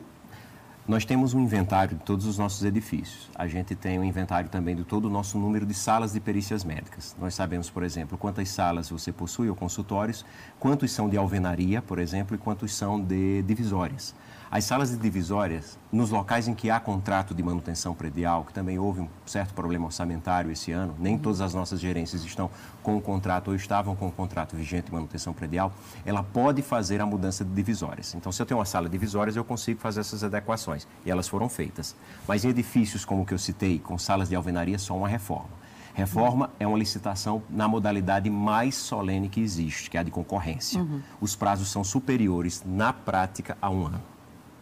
nós 0.87 1.05
temos 1.05 1.33
um 1.33 1.39
inventário 1.39 1.97
de 1.97 2.03
todos 2.03 2.25
os 2.25 2.37
nossos 2.37 2.63
edifícios. 2.63 3.29
A 3.35 3.47
gente 3.47 3.75
tem 3.75 3.99
um 3.99 4.03
inventário 4.03 4.49
também 4.49 4.75
de 4.75 4.83
todo 4.83 5.05
o 5.05 5.09
nosso 5.09 5.37
número 5.37 5.65
de 5.65 5.73
salas 5.73 6.13
de 6.13 6.19
perícias 6.19 6.63
médicas. 6.63 7.15
Nós 7.19 7.35
sabemos, 7.35 7.69
por 7.69 7.83
exemplo, 7.83 8.17
quantas 8.17 8.49
salas 8.49 8.89
você 8.89 9.11
possui 9.11 9.47
ou 9.47 9.55
consultórios, 9.55 10.25
quantos 10.59 10.91
são 10.91 11.07
de 11.07 11.17
alvenaria, 11.17 11.81
por 11.81 11.99
exemplo, 11.99 12.35
e 12.35 12.37
quantos 12.37 12.73
são 12.75 12.99
de 12.99 13.43
divisórias. 13.43 14.15
As 14.53 14.65
salas 14.65 14.89
de 14.89 14.97
divisórias, 14.97 15.79
nos 15.89 16.09
locais 16.09 16.45
em 16.45 16.53
que 16.53 16.69
há 16.69 16.77
contrato 16.77 17.33
de 17.33 17.41
manutenção 17.41 17.95
predial, 17.95 18.43
que 18.43 18.51
também 18.51 18.77
houve 18.77 18.99
um 18.99 19.07
certo 19.25 19.53
problema 19.53 19.85
orçamentário 19.85 20.51
esse 20.51 20.73
ano, 20.73 20.93
nem 20.99 21.17
todas 21.17 21.39
as 21.39 21.53
nossas 21.53 21.79
gerências 21.79 22.25
estão 22.25 22.49
com 22.83 22.97
o 22.97 23.01
contrato 23.01 23.47
ou 23.47 23.55
estavam 23.55 23.95
com 23.95 24.09
o 24.09 24.11
contrato 24.11 24.53
vigente 24.57 24.87
de 24.87 24.91
manutenção 24.91 25.31
predial, 25.31 25.71
ela 26.05 26.21
pode 26.21 26.61
fazer 26.61 26.99
a 26.99 27.05
mudança 27.05 27.45
de 27.45 27.53
divisórias. 27.53 28.13
Então, 28.13 28.29
se 28.29 28.41
eu 28.41 28.45
tenho 28.45 28.59
uma 28.59 28.65
sala 28.65 28.87
de 28.87 28.91
divisórias, 28.91 29.37
eu 29.37 29.45
consigo 29.45 29.79
fazer 29.79 30.01
essas 30.01 30.21
adequações. 30.21 30.85
E 31.05 31.09
elas 31.09 31.29
foram 31.29 31.47
feitas. 31.47 31.95
Mas 32.27 32.43
em 32.43 32.49
edifícios 32.49 33.05
como 33.05 33.21
o 33.21 33.25
que 33.25 33.33
eu 33.33 33.39
citei, 33.39 33.79
com 33.79 33.97
salas 33.97 34.27
de 34.27 34.35
alvenaria, 34.35 34.77
só 34.77 34.97
uma 34.97 35.07
reforma. 35.07 35.61
Reforma 35.93 36.49
é 36.59 36.67
uma 36.67 36.77
licitação 36.77 37.41
na 37.49 37.69
modalidade 37.69 38.29
mais 38.29 38.75
solene 38.75 39.29
que 39.29 39.39
existe, 39.39 39.89
que 39.89 39.95
é 39.95 40.01
a 40.01 40.03
de 40.03 40.11
concorrência. 40.11 40.81
Uhum. 40.81 41.01
Os 41.21 41.37
prazos 41.37 41.69
são 41.69 41.85
superiores, 41.85 42.61
na 42.65 42.91
prática, 42.91 43.57
a 43.61 43.69
um 43.69 43.85
ano 43.85 44.10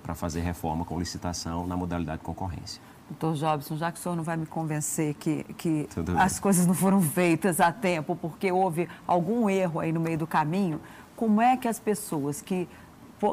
para 0.09 0.15
fazer 0.15 0.41
reforma 0.41 0.83
com 0.83 0.97
licitação 0.97 1.67
na 1.67 1.77
modalidade 1.77 2.17
de 2.17 2.23
concorrência. 2.23 2.81
Doutor 3.11 3.35
Jobson, 3.35 3.77
já 3.77 3.91
que 3.91 3.99
o 3.99 4.01
senhor 4.01 4.15
não 4.15 4.23
vai 4.23 4.37
me 4.37 4.47
convencer 4.47 5.13
que, 5.13 5.43
que 5.55 5.87
as 6.17 6.39
coisas 6.39 6.65
não 6.65 6.73
foram 6.73 6.99
feitas 6.99 7.59
a 7.59 7.71
tempo, 7.71 8.15
porque 8.15 8.51
houve 8.51 8.89
algum 9.05 9.47
erro 9.47 9.79
aí 9.79 9.91
no 9.91 9.99
meio 9.99 10.17
do 10.17 10.25
caminho, 10.25 10.81
como 11.15 11.39
é 11.39 11.55
que 11.55 11.67
as 11.67 11.79
pessoas 11.79 12.41
que, 12.41 12.67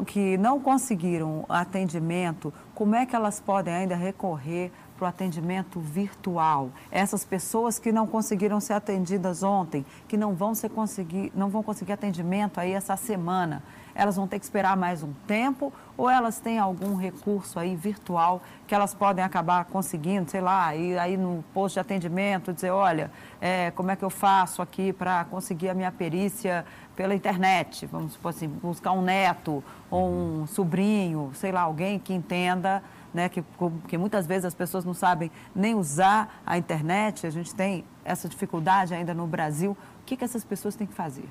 que 0.06 0.36
não 0.36 0.60
conseguiram 0.60 1.46
atendimento, 1.48 2.52
como 2.74 2.94
é 2.94 3.06
que 3.06 3.16
elas 3.16 3.40
podem 3.40 3.72
ainda 3.72 3.96
recorrer 3.96 4.70
para 4.98 5.06
o 5.06 5.08
atendimento 5.08 5.80
virtual. 5.80 6.70
Essas 6.90 7.24
pessoas 7.24 7.78
que 7.78 7.90
não 7.90 8.06
conseguiram 8.06 8.60
ser 8.60 8.74
atendidas 8.74 9.42
ontem, 9.42 9.84
que 10.06 10.18
não 10.18 10.34
vão, 10.34 10.54
ser 10.54 10.68
conseguir, 10.68 11.32
não 11.34 11.48
vão 11.48 11.62
conseguir 11.62 11.92
atendimento 11.92 12.58
aí 12.58 12.72
essa 12.72 12.96
semana, 12.98 13.62
elas 13.96 14.16
vão 14.16 14.26
ter 14.28 14.38
que 14.38 14.44
esperar 14.44 14.76
mais 14.76 15.02
um 15.02 15.12
tempo 15.26 15.72
ou 15.96 16.10
elas 16.10 16.38
têm 16.38 16.58
algum 16.58 16.94
recurso 16.94 17.58
aí 17.58 17.74
virtual 17.74 18.42
que 18.66 18.74
elas 18.74 18.94
podem 18.94 19.24
acabar 19.24 19.64
conseguindo, 19.64 20.30
sei 20.30 20.40
lá, 20.40 20.74
ir 20.76 20.98
aí 20.98 21.16
no 21.16 21.42
posto 21.54 21.74
de 21.74 21.80
atendimento, 21.80 22.52
dizer, 22.52 22.70
olha, 22.70 23.10
é, 23.40 23.70
como 23.70 23.90
é 23.90 23.96
que 23.96 24.04
eu 24.04 24.10
faço 24.10 24.60
aqui 24.60 24.92
para 24.92 25.24
conseguir 25.24 25.70
a 25.70 25.74
minha 25.74 25.90
perícia 25.90 26.64
pela 26.94 27.14
internet? 27.14 27.86
Vamos 27.86 28.12
supor 28.12 28.30
assim, 28.30 28.48
buscar 28.48 28.92
um 28.92 29.02
neto 29.02 29.64
ou 29.90 30.10
um 30.10 30.46
sobrinho, 30.46 31.30
sei 31.34 31.50
lá, 31.50 31.62
alguém 31.62 31.98
que 31.98 32.12
entenda 32.12 32.82
né, 33.16 33.30
que, 33.30 33.42
que 33.88 33.96
muitas 33.96 34.26
vezes 34.26 34.44
as 34.44 34.54
pessoas 34.54 34.84
não 34.84 34.92
sabem 34.92 35.30
nem 35.54 35.74
usar 35.74 36.42
a 36.44 36.58
internet, 36.58 37.26
a 37.26 37.30
gente 37.30 37.54
tem 37.54 37.82
essa 38.04 38.28
dificuldade 38.28 38.92
ainda 38.92 39.14
no 39.14 39.26
Brasil. 39.26 39.72
O 39.72 40.04
que, 40.04 40.18
que 40.18 40.22
essas 40.22 40.44
pessoas 40.44 40.76
têm 40.76 40.86
que 40.86 40.92
fazer? 40.92 41.24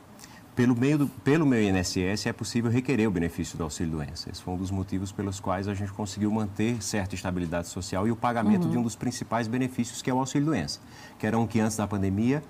Pelo, 0.55 0.73
meio 0.73 0.97
do, 0.97 1.07
pelo 1.07 1.45
meu 1.45 1.61
INSS 1.61 2.27
é 2.27 2.33
possível 2.33 2.71
requerer 2.71 3.09
o 3.09 3.11
benefício 3.11 3.57
do 3.57 3.65
auxílio-doença. 3.65 4.29
Esse 4.31 4.41
foi 4.41 4.53
um 4.53 4.57
dos 4.57 4.71
motivos 4.71 5.11
pelos 5.11 5.37
quais 5.37 5.67
a 5.67 5.73
gente 5.73 5.91
conseguiu 5.91 6.31
manter 6.31 6.81
certa 6.81 7.13
estabilidade 7.13 7.67
social 7.67 8.07
e 8.07 8.11
o 8.11 8.15
pagamento 8.15 8.63
uhum. 8.63 8.71
de 8.71 8.77
um 8.77 8.81
dos 8.81 8.95
principais 8.95 9.49
benefícios, 9.49 10.01
que 10.01 10.09
é 10.09 10.13
o 10.13 10.17
auxílio-doença, 10.17 10.79
que 11.19 11.27
era 11.27 11.37
um 11.37 11.45
que 11.45 11.59
antes 11.59 11.75
da 11.75 11.85
pandemia 11.85 12.41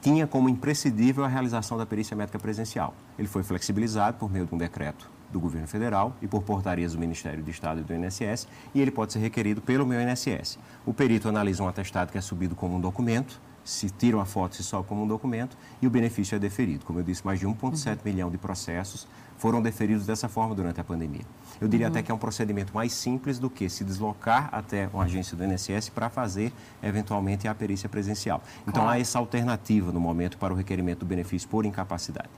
tinha 0.00 0.28
como 0.28 0.48
imprescindível 0.48 1.24
a 1.24 1.28
realização 1.28 1.76
da 1.76 1.84
perícia 1.84 2.16
médica 2.16 2.38
presencial. 2.38 2.94
Ele 3.18 3.26
foi 3.26 3.42
flexibilizado 3.42 4.16
por 4.16 4.30
meio 4.30 4.46
de 4.46 4.54
um 4.54 4.58
decreto 4.58 5.10
do 5.32 5.40
governo 5.40 5.66
federal 5.66 6.16
e 6.22 6.28
por 6.28 6.44
portarias 6.44 6.92
do 6.92 7.00
Ministério 7.00 7.42
do 7.42 7.50
Estado 7.50 7.80
e 7.80 7.82
do 7.82 7.92
INSS, 7.92 8.46
e 8.72 8.80
ele 8.80 8.92
pode 8.92 9.12
ser 9.12 9.18
requerido 9.18 9.60
pelo 9.60 9.84
meu 9.84 10.00
INSS. 10.00 10.56
O 10.86 10.94
perito 10.94 11.28
analisa 11.28 11.64
um 11.64 11.68
atestado 11.68 12.12
que 12.12 12.16
é 12.16 12.20
subido 12.20 12.54
como 12.54 12.76
um 12.76 12.80
documento, 12.80 13.40
se 13.68 13.90
tira 13.90 14.16
uma 14.16 14.24
foto, 14.24 14.56
se 14.56 14.64
sobe 14.64 14.88
como 14.88 15.02
um 15.02 15.06
documento, 15.06 15.56
e 15.82 15.86
o 15.86 15.90
benefício 15.90 16.34
é 16.34 16.38
deferido. 16.38 16.86
Como 16.86 16.98
eu 16.98 17.02
disse, 17.02 17.24
mais 17.24 17.38
de 17.38 17.46
1,7 17.46 17.96
uhum. 17.96 17.98
milhão 18.02 18.30
de 18.30 18.38
processos 18.38 19.06
foram 19.36 19.60
deferidos 19.60 20.06
dessa 20.06 20.26
forma 20.26 20.54
durante 20.54 20.80
a 20.80 20.84
pandemia. 20.84 21.20
Eu 21.60 21.68
diria 21.68 21.86
uhum. 21.86 21.92
até 21.92 22.02
que 22.02 22.10
é 22.10 22.14
um 22.14 22.18
procedimento 22.18 22.74
mais 22.74 22.92
simples 22.94 23.38
do 23.38 23.50
que 23.50 23.68
se 23.68 23.84
deslocar 23.84 24.48
até 24.52 24.88
uma 24.92 25.04
agência 25.04 25.36
do 25.36 25.44
INSS 25.44 25.90
para 25.90 26.08
fazer, 26.08 26.50
eventualmente, 26.82 27.46
a 27.46 27.54
perícia 27.54 27.90
presencial. 27.90 28.42
Então, 28.62 28.84
claro. 28.84 28.90
há 28.90 29.00
essa 29.00 29.18
alternativa 29.18 29.92
no 29.92 30.00
momento 30.00 30.38
para 30.38 30.52
o 30.52 30.56
requerimento 30.56 31.00
do 31.00 31.06
benefício 31.06 31.46
por 31.46 31.66
incapacidade. 31.66 32.30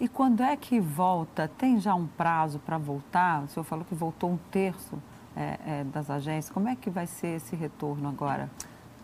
E 0.00 0.08
quando 0.08 0.42
é 0.42 0.56
que 0.56 0.80
volta? 0.80 1.46
Tem 1.46 1.78
já 1.78 1.94
um 1.94 2.06
prazo 2.06 2.58
para 2.58 2.78
voltar? 2.78 3.44
O 3.44 3.48
senhor 3.48 3.64
falou 3.64 3.84
que 3.84 3.94
voltou 3.94 4.30
um 4.30 4.38
terço 4.50 4.96
é, 5.36 5.58
é, 5.66 5.84
das 5.84 6.08
agências. 6.08 6.50
Como 6.50 6.68
é 6.68 6.74
que 6.74 6.88
vai 6.88 7.06
ser 7.06 7.36
esse 7.36 7.54
retorno 7.54 8.08
agora? 8.08 8.50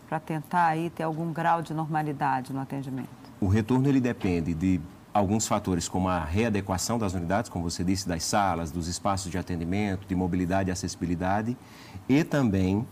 Para 0.07 0.19
tentar 0.19 0.67
aí 0.67 0.89
ter 0.89 1.03
algum 1.03 1.33
grau 1.33 1.61
de 1.61 1.73
normalidade 1.73 2.53
no 2.53 2.59
atendimento? 2.59 3.09
O 3.41 3.47
retorno 3.47 3.87
ele 3.89 3.99
depende 3.99 4.53
de 4.53 4.79
alguns 5.13 5.47
fatores, 5.47 5.89
como 5.89 6.07
a 6.07 6.23
readequação 6.23 6.97
das 6.97 7.13
unidades, 7.13 7.49
como 7.49 7.69
você 7.69 7.83
disse, 7.83 8.07
das 8.07 8.23
salas, 8.23 8.71
dos 8.71 8.87
espaços 8.87 9.31
de 9.31 9.37
atendimento, 9.37 10.07
de 10.07 10.15
mobilidade 10.15 10.69
e 10.69 10.71
acessibilidade, 10.71 11.57
e 12.07 12.23
também 12.23 12.85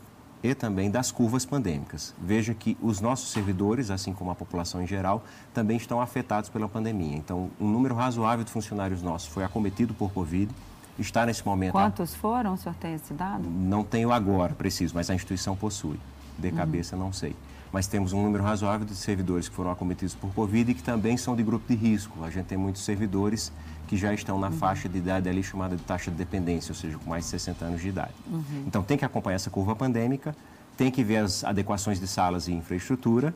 e 0.43 0.53
também 0.53 0.91
das 0.91 1.11
curvas 1.11 1.43
pandêmicas. 1.43 2.13
Veja 2.21 2.53
que 2.53 2.77
os 2.79 3.01
nossos 3.01 3.31
servidores, 3.31 3.89
assim 3.89 4.13
como 4.13 4.29
a 4.29 4.35
população 4.35 4.81
em 4.81 4.85
geral, 4.85 5.23
também 5.53 5.75
estão 5.77 5.99
afetados 5.99 6.49
pela 6.49 6.69
pandemia. 6.69 7.15
Então, 7.15 7.49
um 7.59 7.67
número 7.67 7.95
razoável 7.95 8.45
de 8.45 8.51
funcionários 8.51 9.01
nossos 9.01 9.27
foi 9.27 9.43
acometido 9.43 9.93
por 9.95 10.11
Covid, 10.11 10.53
está 10.99 11.25
nesse 11.25 11.43
momento... 11.43 11.71
Quantos 11.71 12.13
foram? 12.13 12.53
O 12.53 12.57
senhor 12.57 12.75
tem 12.75 12.93
esse 12.93 13.13
dado? 13.13 13.49
Não 13.49 13.83
tenho 13.83 14.11
agora, 14.11 14.53
preciso, 14.53 14.93
mas 14.93 15.09
a 15.09 15.15
instituição 15.15 15.55
possui. 15.55 15.99
De 16.37 16.49
uhum. 16.49 16.55
cabeça, 16.55 16.95
uhum. 16.95 17.03
não 17.03 17.13
sei. 17.13 17.35
Mas 17.71 17.87
temos 17.87 18.13
um 18.13 18.23
número 18.23 18.43
razoável 18.43 18.85
de 18.85 18.95
servidores 18.95 19.49
que 19.49 19.55
foram 19.55 19.71
acometidos 19.71 20.15
por 20.15 20.33
Covid 20.33 20.71
e 20.71 20.73
que 20.73 20.83
também 20.83 21.17
são 21.17 21.35
de 21.35 21.43
grupo 21.43 21.65
de 21.67 21.75
risco. 21.75 22.23
A 22.23 22.29
gente 22.29 22.45
tem 22.45 22.57
muitos 22.57 22.83
servidores 22.83 23.51
que 23.87 23.97
já 23.97 24.13
estão 24.13 24.39
na 24.39 24.47
uhum. 24.47 24.53
faixa 24.53 24.87
de 24.87 24.97
idade 24.97 25.29
ali 25.29 25.43
chamada 25.43 25.75
de 25.75 25.83
taxa 25.83 26.09
de 26.09 26.17
dependência, 26.17 26.71
ou 26.71 26.75
seja, 26.75 26.97
com 26.97 27.09
mais 27.09 27.25
de 27.25 27.31
60 27.31 27.65
anos 27.65 27.81
de 27.81 27.89
idade. 27.89 28.13
Uhum. 28.31 28.63
Então 28.67 28.81
tem 28.81 28.97
que 28.97 29.05
acompanhar 29.05 29.35
essa 29.35 29.49
curva 29.49 29.75
pandêmica, 29.75 30.35
tem 30.77 30.89
que 30.91 31.03
ver 31.03 31.17
as 31.17 31.43
adequações 31.43 31.99
de 31.99 32.07
salas 32.07 32.47
e 32.47 32.53
infraestrutura 32.53 33.33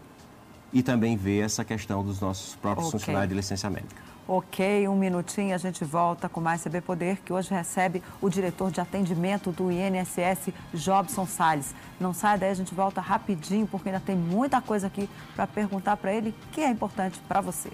e 0.72 0.84
também 0.84 1.18
ver 1.18 1.40
essa 1.42 1.64
questão 1.64 2.04
dos 2.04 2.20
nossos 2.20 2.56
próprios 2.56 2.88
okay. 2.88 3.00
funcionários 3.00 3.30
de 3.30 3.36
licença 3.36 3.70
médica. 3.70 4.10
Ok, 4.32 4.88
um 4.88 4.96
minutinho, 4.96 5.56
a 5.56 5.58
gente 5.58 5.84
volta 5.84 6.30
com 6.30 6.40
mais 6.40 6.64
CB 6.64 6.82
Poder, 6.82 7.20
que 7.26 7.34
hoje 7.34 7.52
recebe 7.52 8.04
o 8.22 8.30
diretor 8.30 8.70
de 8.70 8.80
atendimento 8.80 9.52
do 9.52 9.72
INSS, 9.72 10.54
Jobson 10.72 11.26
Salles. 11.26 11.74
Não 12.00 12.14
sai 12.14 12.38
daí, 12.38 12.52
a 12.52 12.54
gente 12.54 12.76
volta 12.76 13.02
rapidinho, 13.02 13.66
porque 13.66 13.90
ainda 13.90 14.00
tem 14.00 14.16
muita 14.16 14.62
coisa 14.62 14.86
aqui 14.86 15.10
para 15.36 15.48
perguntar 15.48 15.98
para 15.98 16.14
ele 16.14 16.36
que 16.52 16.62
é 16.62 16.70
importante 16.70 17.20
para 17.28 17.42
você. 17.42 17.72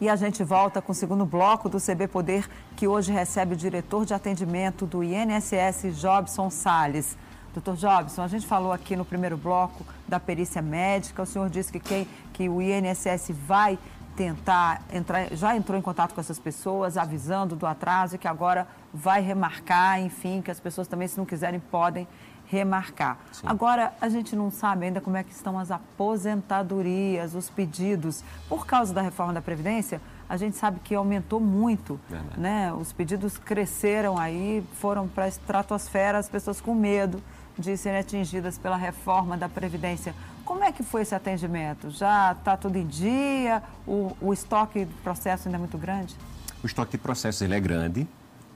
E 0.00 0.08
a 0.08 0.14
gente 0.14 0.44
volta 0.44 0.80
com 0.80 0.92
o 0.92 0.94
segundo 0.94 1.26
bloco 1.26 1.68
do 1.68 1.80
CB 1.80 2.06
Poder, 2.06 2.48
que 2.76 2.86
hoje 2.86 3.10
recebe 3.10 3.54
o 3.54 3.56
diretor 3.56 4.04
de 4.04 4.14
atendimento 4.14 4.86
do 4.86 5.02
INSS, 5.02 6.00
Jobson 6.00 6.48
Sales. 6.48 7.16
Doutor 7.54 7.76
Jobson, 7.76 8.20
a 8.20 8.26
gente 8.26 8.44
falou 8.44 8.72
aqui 8.72 8.96
no 8.96 9.04
primeiro 9.04 9.36
bloco 9.36 9.86
da 10.08 10.18
perícia 10.18 10.60
médica. 10.60 11.22
O 11.22 11.26
senhor 11.26 11.48
disse 11.48 11.70
que, 11.70 11.78
quem, 11.78 12.08
que 12.32 12.48
o 12.48 12.60
INSS 12.60 13.30
vai 13.46 13.78
tentar 14.16 14.82
entrar, 14.92 15.32
já 15.32 15.56
entrou 15.56 15.78
em 15.78 15.82
contato 15.82 16.14
com 16.14 16.20
essas 16.20 16.38
pessoas, 16.38 16.96
avisando 16.96 17.54
do 17.54 17.64
atraso 17.64 18.16
e 18.16 18.18
que 18.18 18.26
agora 18.26 18.66
vai 18.92 19.20
remarcar, 19.20 20.00
enfim, 20.00 20.42
que 20.42 20.50
as 20.50 20.58
pessoas 20.58 20.88
também, 20.88 21.06
se 21.06 21.16
não 21.16 21.24
quiserem, 21.24 21.60
podem 21.60 22.08
remarcar. 22.46 23.18
Sim. 23.30 23.46
Agora, 23.46 23.92
a 24.00 24.08
gente 24.08 24.34
não 24.34 24.50
sabe 24.50 24.86
ainda 24.86 25.00
como 25.00 25.16
é 25.16 25.22
que 25.22 25.32
estão 25.32 25.56
as 25.56 25.70
aposentadorias, 25.70 27.36
os 27.36 27.48
pedidos. 27.50 28.24
Por 28.48 28.66
causa 28.66 28.92
da 28.92 29.00
reforma 29.00 29.32
da 29.32 29.40
Previdência, 29.40 30.00
a 30.28 30.36
gente 30.36 30.56
sabe 30.56 30.80
que 30.80 30.92
aumentou 30.92 31.38
muito, 31.38 32.00
né? 32.36 32.72
Os 32.72 32.92
pedidos 32.92 33.38
cresceram 33.38 34.18
aí, 34.18 34.64
foram 34.80 35.06
para 35.06 35.24
a 35.24 35.28
estratosfera, 35.28 36.18
as 36.18 36.28
pessoas 36.28 36.60
com 36.60 36.74
medo 36.74 37.22
de 37.58 37.76
serem 37.76 38.00
atingidas 38.00 38.58
pela 38.58 38.76
reforma 38.76 39.36
da 39.36 39.48
Previdência. 39.48 40.14
Como 40.44 40.62
é 40.62 40.72
que 40.72 40.82
foi 40.82 41.02
esse 41.02 41.14
atendimento? 41.14 41.90
Já 41.90 42.32
está 42.32 42.56
tudo 42.56 42.76
em 42.76 42.86
dia? 42.86 43.62
O, 43.86 44.16
o 44.20 44.32
estoque 44.32 44.84
de 44.84 44.94
processo 44.94 45.48
ainda 45.48 45.56
é 45.56 45.60
muito 45.60 45.78
grande? 45.78 46.14
O 46.62 46.66
estoque 46.66 46.92
de 46.92 46.98
processos 46.98 47.40
ele 47.42 47.54
é 47.54 47.60
grande, 47.60 48.06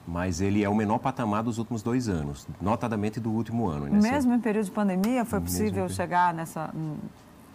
mas 0.07 0.41
ele 0.41 0.63
é 0.63 0.69
o 0.69 0.75
menor 0.75 0.99
patamar 0.99 1.43
dos 1.43 1.57
últimos 1.57 1.81
dois 1.81 2.07
anos, 2.07 2.47
notadamente 2.61 3.19
do 3.19 3.31
último 3.31 3.67
ano. 3.67 3.85
Né? 3.85 3.99
Mesmo 3.99 4.33
em 4.33 4.39
período 4.39 4.65
de 4.65 4.71
pandemia, 4.71 5.25
foi 5.25 5.39
possível 5.39 5.87
chegar 5.87 6.33
nessa 6.33 6.71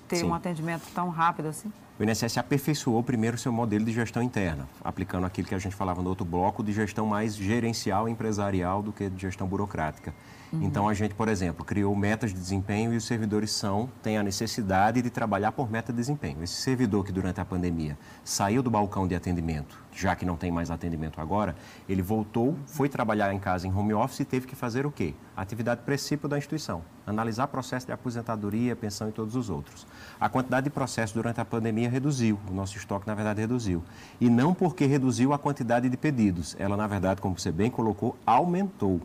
ter 0.08 0.16
Sim. 0.16 0.26
um 0.26 0.34
atendimento 0.34 0.82
tão 0.94 1.08
rápido 1.08 1.48
assim? 1.48 1.72
O 1.98 2.02
INSS 2.02 2.38
aperfeiçoou 2.38 3.02
primeiro 3.02 3.38
seu 3.38 3.52
modelo 3.52 3.84
de 3.84 3.92
gestão 3.92 4.22
interna, 4.22 4.68
aplicando 4.82 5.24
aquilo 5.24 5.46
que 5.46 5.54
a 5.54 5.58
gente 5.58 5.76
falava 5.76 6.02
no 6.02 6.08
outro 6.08 6.24
bloco 6.24 6.62
de 6.62 6.72
gestão 6.72 7.06
mais 7.06 7.36
gerencial, 7.36 8.08
empresarial 8.08 8.82
do 8.82 8.92
que 8.92 9.08
de 9.08 9.22
gestão 9.22 9.46
burocrática. 9.46 10.12
Uhum. 10.52 10.62
Então 10.62 10.88
a 10.88 10.94
gente, 10.94 11.14
por 11.14 11.28
exemplo, 11.28 11.64
criou 11.64 11.94
metas 11.94 12.32
de 12.32 12.38
desempenho 12.38 12.92
e 12.92 12.96
os 12.96 13.04
servidores 13.04 13.50
são 13.50 13.88
têm 14.02 14.18
a 14.18 14.22
necessidade 14.22 15.02
de 15.02 15.10
trabalhar 15.10 15.52
por 15.52 15.70
meta 15.70 15.92
de 15.92 15.98
desempenho. 15.98 16.42
Esse 16.42 16.54
servidor 16.54 17.04
que 17.04 17.12
durante 17.12 17.40
a 17.40 17.44
pandemia 17.44 17.98
saiu 18.22 18.62
do 18.62 18.70
balcão 18.70 19.06
de 19.06 19.14
atendimento 19.14 19.84
já 19.94 20.16
que 20.16 20.26
não 20.26 20.36
tem 20.36 20.50
mais 20.50 20.70
atendimento 20.70 21.20
agora, 21.20 21.54
ele 21.88 22.02
voltou, 22.02 22.56
foi 22.66 22.88
trabalhar 22.88 23.32
em 23.32 23.38
casa 23.38 23.66
em 23.66 23.72
home 23.72 23.94
office 23.94 24.20
e 24.20 24.24
teve 24.24 24.46
que 24.46 24.56
fazer 24.56 24.84
o 24.84 24.90
quê? 24.90 25.14
atividade 25.36 25.82
princípio 25.82 26.28
da 26.28 26.38
instituição, 26.38 26.82
analisar 27.06 27.48
processo 27.48 27.86
de 27.86 27.92
aposentadoria, 27.92 28.76
pensão 28.76 29.08
e 29.08 29.12
todos 29.12 29.34
os 29.34 29.50
outros. 29.50 29.86
A 30.20 30.28
quantidade 30.28 30.64
de 30.64 30.70
processos 30.70 31.12
durante 31.12 31.40
a 31.40 31.44
pandemia 31.44 31.90
reduziu, 31.90 32.38
o 32.48 32.52
nosso 32.52 32.76
estoque, 32.76 33.06
na 33.06 33.14
verdade, 33.14 33.40
reduziu. 33.40 33.82
E 34.20 34.30
não 34.30 34.54
porque 34.54 34.86
reduziu 34.86 35.32
a 35.32 35.38
quantidade 35.38 35.88
de 35.88 35.96
pedidos, 35.96 36.54
ela, 36.58 36.76
na 36.76 36.86
verdade, 36.86 37.20
como 37.20 37.38
você 37.38 37.50
bem 37.50 37.70
colocou, 37.70 38.16
aumentou. 38.24 39.00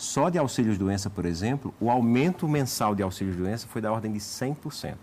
Só 0.00 0.30
de 0.30 0.38
auxílios-doença, 0.38 1.10
por 1.10 1.26
exemplo, 1.26 1.74
o 1.78 1.90
aumento 1.90 2.48
mensal 2.48 2.94
de 2.94 3.02
auxílios-doença 3.02 3.68
foi 3.68 3.82
da 3.82 3.92
ordem 3.92 4.10
de 4.10 4.18
100%. 4.18 4.96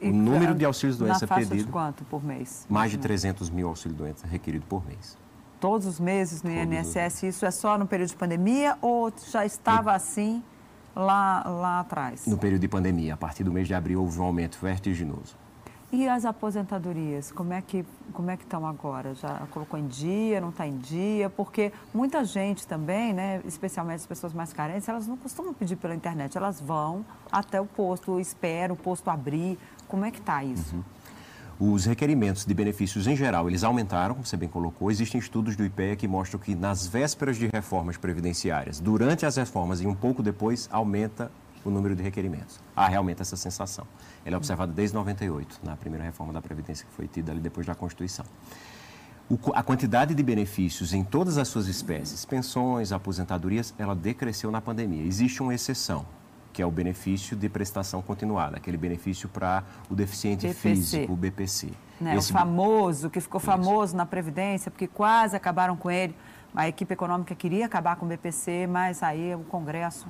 E 0.00 0.10
o 0.10 0.12
número 0.12 0.56
de 0.56 0.64
auxílios-doença 0.64 1.24
pedido... 1.24 1.54
De 1.54 1.64
quanto 1.66 2.02
por 2.06 2.24
mês? 2.24 2.66
Mais 2.68 2.90
de 2.90 2.98
300 2.98 3.48
mil 3.48 3.68
auxílios-doença 3.68 4.26
requerido 4.26 4.66
por 4.66 4.84
mês. 4.84 5.16
Todos 5.60 5.86
os 5.86 6.00
meses 6.00 6.42
no 6.42 6.50
Todos 6.50 6.96
INSS? 6.96 7.22
Isso 7.22 7.46
é 7.46 7.52
só 7.52 7.78
no 7.78 7.86
período 7.86 8.08
de 8.08 8.16
pandemia 8.16 8.76
ou 8.82 9.12
já 9.30 9.46
estava 9.46 9.92
assim 9.92 10.42
lá, 10.96 11.44
lá 11.46 11.78
atrás? 11.78 12.26
No 12.26 12.36
período 12.36 12.62
de 12.62 12.68
pandemia. 12.68 13.14
A 13.14 13.16
partir 13.16 13.44
do 13.44 13.52
mês 13.52 13.68
de 13.68 13.74
abril 13.74 14.00
houve 14.00 14.18
um 14.18 14.24
aumento 14.24 14.58
vertiginoso. 14.60 15.36
E 15.92 16.08
as 16.08 16.24
aposentadorias, 16.24 17.30
como 17.30 17.52
é 17.52 17.60
que 17.60 17.84
como 18.14 18.30
é 18.30 18.36
que 18.36 18.44
estão 18.44 18.66
agora? 18.66 19.14
Já 19.14 19.46
colocou 19.50 19.78
em 19.78 19.86
dia, 19.86 20.40
não 20.40 20.48
está 20.48 20.66
em 20.66 20.78
dia? 20.78 21.28
Porque 21.28 21.70
muita 21.92 22.24
gente 22.24 22.66
também, 22.66 23.12
né, 23.12 23.42
especialmente 23.44 23.96
as 23.96 24.06
pessoas 24.06 24.32
mais 24.32 24.54
carentes, 24.54 24.88
elas 24.88 25.06
não 25.06 25.18
costumam 25.18 25.52
pedir 25.52 25.76
pela 25.76 25.94
internet, 25.94 26.34
elas 26.34 26.58
vão 26.58 27.04
até 27.30 27.60
o 27.60 27.66
posto, 27.66 28.18
esperam 28.18 28.74
o 28.74 28.78
posto 28.78 29.10
abrir. 29.10 29.58
Como 29.86 30.06
é 30.06 30.10
que 30.10 30.18
está 30.18 30.42
isso? 30.42 30.74
Uhum. 30.74 30.82
Os 31.74 31.84
requerimentos 31.84 32.46
de 32.46 32.54
benefícios 32.54 33.06
em 33.06 33.14
geral, 33.14 33.46
eles 33.48 33.62
aumentaram, 33.62 34.14
como 34.14 34.26
você 34.26 34.36
bem 34.36 34.48
colocou. 34.48 34.90
Existem 34.90 35.18
estudos 35.18 35.56
do 35.56 35.64
IPEA 35.64 35.94
que 35.94 36.08
mostram 36.08 36.40
que 36.40 36.54
nas 36.54 36.86
vésperas 36.86 37.36
de 37.36 37.48
reformas 37.48 37.98
previdenciárias, 37.98 38.80
durante 38.80 39.26
as 39.26 39.36
reformas 39.36 39.82
e 39.82 39.86
um 39.86 39.94
pouco 39.94 40.22
depois, 40.22 40.68
aumenta 40.72 41.30
o 41.64 41.70
número 41.70 41.94
de 41.94 42.02
requerimentos. 42.02 42.60
Há 42.74 42.88
realmente 42.88 43.22
essa 43.22 43.36
sensação. 43.36 43.86
Ela 44.24 44.34
é 44.34 44.36
observada 44.36 44.72
desde 44.72 44.94
98, 44.96 45.60
na 45.62 45.76
primeira 45.76 46.04
reforma 46.04 46.32
da 46.32 46.40
Previdência 46.40 46.86
que 46.86 46.92
foi 46.92 47.06
tida 47.06 47.32
ali 47.32 47.40
depois 47.40 47.66
da 47.66 47.74
Constituição. 47.74 48.24
O, 49.30 49.38
a 49.54 49.62
quantidade 49.62 50.14
de 50.14 50.22
benefícios 50.22 50.92
em 50.92 51.04
todas 51.04 51.38
as 51.38 51.48
suas 51.48 51.66
espécies, 51.66 52.24
pensões, 52.24 52.92
aposentadorias, 52.92 53.72
ela 53.78 53.94
decresceu 53.94 54.50
na 54.50 54.60
pandemia. 54.60 55.04
Existe 55.06 55.42
uma 55.42 55.54
exceção, 55.54 56.04
que 56.52 56.60
é 56.60 56.66
o 56.66 56.70
benefício 56.70 57.36
de 57.36 57.48
prestação 57.48 58.02
continuada, 58.02 58.56
aquele 58.56 58.76
benefício 58.76 59.28
para 59.28 59.64
o 59.88 59.94
deficiente 59.94 60.46
BPC. 60.46 60.60
físico, 60.60 61.12
o 61.12 61.16
BPC. 61.16 61.70
Né, 62.00 62.16
Esse... 62.16 62.30
O 62.30 62.34
famoso, 62.34 63.08
que 63.08 63.20
ficou 63.20 63.40
famoso 63.40 63.86
Isso. 63.86 63.96
na 63.96 64.04
Previdência, 64.04 64.70
porque 64.70 64.86
quase 64.86 65.36
acabaram 65.36 65.76
com 65.76 65.90
ele. 65.90 66.14
A 66.54 66.68
equipe 66.68 66.92
econômica 66.92 67.34
queria 67.34 67.64
acabar 67.64 67.96
com 67.96 68.04
o 68.04 68.08
BPC, 68.08 68.66
mas 68.66 69.02
aí 69.02 69.34
o 69.34 69.38
Congresso 69.44 70.06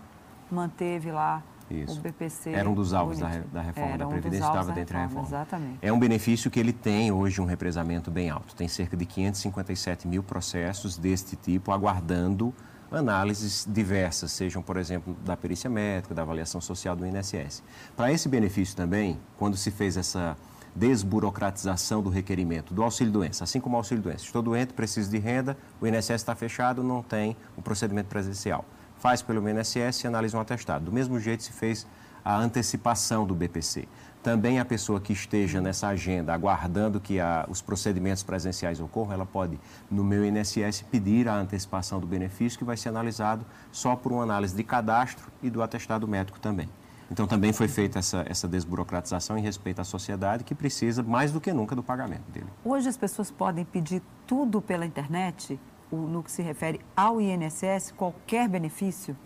manteve 0.52 1.10
lá 1.10 1.42
isso. 1.70 1.98
O 1.98 2.02
BPC. 2.02 2.50
Era 2.50 2.68
um 2.68 2.74
dos 2.74 2.92
alvos 2.92 3.18
da, 3.18 3.28
da, 3.52 3.62
reforma 3.62 3.90
Era 3.90 3.98
da 3.98 4.06
Previdência, 4.06 4.46
um 4.46 4.50
estava 4.50 4.72
dentro 4.72 4.94
da 4.94 5.02
reforma. 5.02 5.26
Exatamente. 5.26 5.78
É 5.80 5.92
um 5.92 5.98
benefício 5.98 6.50
que 6.50 6.60
ele 6.60 6.72
tem 6.72 7.10
hoje 7.10 7.40
um 7.40 7.44
represamento 7.44 8.10
bem 8.10 8.28
alto. 8.30 8.54
Tem 8.54 8.68
cerca 8.68 8.96
de 8.96 9.06
557 9.06 10.06
mil 10.06 10.22
processos 10.22 10.98
deste 10.98 11.34
tipo 11.36 11.72
aguardando 11.72 12.52
análises 12.90 13.66
diversas, 13.66 14.32
sejam, 14.32 14.60
por 14.60 14.76
exemplo, 14.76 15.16
da 15.24 15.34
perícia 15.34 15.70
médica, 15.70 16.14
da 16.14 16.20
avaliação 16.20 16.60
social 16.60 16.94
do 16.94 17.06
INSS. 17.06 17.62
Para 17.96 18.12
esse 18.12 18.28
benefício 18.28 18.76
também, 18.76 19.18
quando 19.38 19.56
se 19.56 19.70
fez 19.70 19.96
essa 19.96 20.36
desburocratização 20.76 22.02
do 22.02 22.10
requerimento 22.10 22.74
do 22.74 22.82
auxílio-doença, 22.82 23.44
assim 23.44 23.60
como 23.60 23.76
o 23.76 23.78
auxílio-doença. 23.78 24.24
Estou 24.24 24.42
doente, 24.42 24.74
preciso 24.74 25.10
de 25.10 25.18
renda, 25.18 25.56
o 25.80 25.86
INSS 25.86 26.10
está 26.10 26.34
fechado, 26.34 26.82
não 26.82 27.02
tem 27.02 27.34
o 27.56 27.62
procedimento 27.62 28.08
presencial 28.08 28.64
faz 29.02 29.20
pelo 29.20 29.46
INSS 29.48 30.04
e 30.04 30.06
analisa 30.06 30.38
um 30.38 30.40
atestado. 30.40 30.84
Do 30.84 30.92
mesmo 30.92 31.18
jeito 31.18 31.42
se 31.42 31.52
fez 31.52 31.84
a 32.24 32.38
antecipação 32.38 33.26
do 33.26 33.34
BPC. 33.34 33.88
Também 34.22 34.60
a 34.60 34.64
pessoa 34.64 35.00
que 35.00 35.12
esteja 35.12 35.60
nessa 35.60 35.88
agenda 35.88 36.32
aguardando 36.32 37.00
que 37.00 37.18
a, 37.18 37.44
os 37.48 37.60
procedimentos 37.60 38.22
presenciais 38.22 38.80
ocorram, 38.80 39.12
ela 39.12 39.26
pode, 39.26 39.58
no 39.90 40.04
meu 40.04 40.24
INSS, 40.24 40.82
pedir 40.88 41.28
a 41.28 41.34
antecipação 41.34 41.98
do 41.98 42.06
benefício, 42.06 42.56
que 42.56 42.64
vai 42.64 42.76
ser 42.76 42.90
analisado 42.90 43.44
só 43.72 43.96
por 43.96 44.12
uma 44.12 44.22
análise 44.22 44.54
de 44.54 44.62
cadastro 44.62 45.32
e 45.42 45.50
do 45.50 45.60
atestado 45.60 46.06
médico 46.06 46.38
também. 46.38 46.68
Então, 47.10 47.26
também 47.26 47.52
foi 47.52 47.66
feita 47.66 47.98
essa, 47.98 48.24
essa 48.28 48.46
desburocratização 48.46 49.36
em 49.36 49.42
respeito 49.42 49.80
à 49.80 49.84
sociedade, 49.84 50.44
que 50.44 50.54
precisa, 50.54 51.02
mais 51.02 51.32
do 51.32 51.40
que 51.40 51.52
nunca, 51.52 51.74
do 51.74 51.82
pagamento 51.82 52.30
dele. 52.30 52.46
Hoje 52.64 52.88
as 52.88 52.96
pessoas 52.96 53.32
podem 53.32 53.64
pedir 53.64 54.00
tudo 54.28 54.62
pela 54.62 54.86
internet? 54.86 55.58
No 55.96 56.22
que 56.22 56.30
se 56.30 56.42
refere 56.42 56.80
ao 56.96 57.20
INSS, 57.20 57.92
qualquer 57.96 58.48
benefício? 58.48 59.16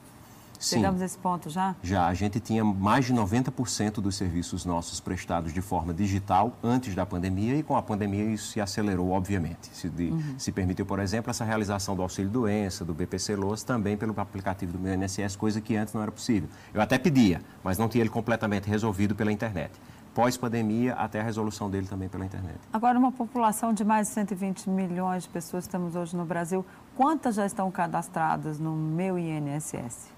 Sim. 0.58 0.76
Chegamos 0.76 1.02
a 1.02 1.04
esse 1.04 1.18
ponto 1.18 1.50
já? 1.50 1.74
Já. 1.82 2.06
A 2.06 2.14
gente 2.14 2.40
tinha 2.40 2.64
mais 2.64 3.04
de 3.04 3.14
90% 3.14 3.94
dos 3.94 4.16
serviços 4.16 4.64
nossos 4.64 5.00
prestados 5.00 5.52
de 5.52 5.60
forma 5.60 5.92
digital 5.92 6.56
antes 6.62 6.94
da 6.94 7.04
pandemia 7.04 7.56
e 7.56 7.62
com 7.62 7.76
a 7.76 7.82
pandemia 7.82 8.24
isso 8.24 8.52
se 8.52 8.60
acelerou, 8.60 9.10
obviamente. 9.10 9.68
Se, 9.72 9.88
de, 9.88 10.04
uhum. 10.04 10.34
se 10.38 10.50
permitiu, 10.52 10.86
por 10.86 10.98
exemplo, 10.98 11.30
essa 11.30 11.44
realização 11.44 11.94
do 11.94 12.02
auxílio-doença, 12.02 12.84
do 12.84 12.94
BPC 12.94 13.36
LOAS, 13.36 13.62
também 13.62 13.96
pelo 13.96 14.18
aplicativo 14.18 14.72
do 14.72 14.78
meu 14.78 14.94
INSS, 14.94 15.36
coisa 15.36 15.60
que 15.60 15.76
antes 15.76 15.92
não 15.92 16.02
era 16.02 16.10
possível. 16.10 16.48
Eu 16.72 16.80
até 16.80 16.98
pedia, 16.98 17.42
mas 17.62 17.78
não 17.78 17.88
tinha 17.88 18.02
ele 18.02 18.10
completamente 18.10 18.68
resolvido 18.68 19.14
pela 19.14 19.30
internet 19.30 19.72
pós-pandemia 20.16 20.94
até 20.94 21.20
a 21.20 21.22
resolução 21.22 21.68
dele 21.68 21.86
também 21.86 22.08
pela 22.08 22.24
internet. 22.24 22.58
Agora, 22.72 22.98
uma 22.98 23.12
população 23.12 23.74
de 23.74 23.84
mais 23.84 24.08
de 24.08 24.14
120 24.14 24.70
milhões 24.70 25.24
de 25.24 25.28
pessoas 25.28 25.64
que 25.64 25.68
estamos 25.68 25.94
hoje 25.94 26.16
no 26.16 26.24
Brasil, 26.24 26.64
quantas 26.96 27.34
já 27.34 27.44
estão 27.44 27.70
cadastradas 27.70 28.58
no 28.58 28.74
meu 28.74 29.18
INSS? 29.18 30.10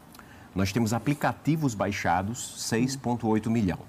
Nós 0.55 0.71
temos 0.71 0.93
aplicativos 0.93 1.75
baixados, 1.75 2.71
6,8 2.71 3.51
milhão. 3.51 3.81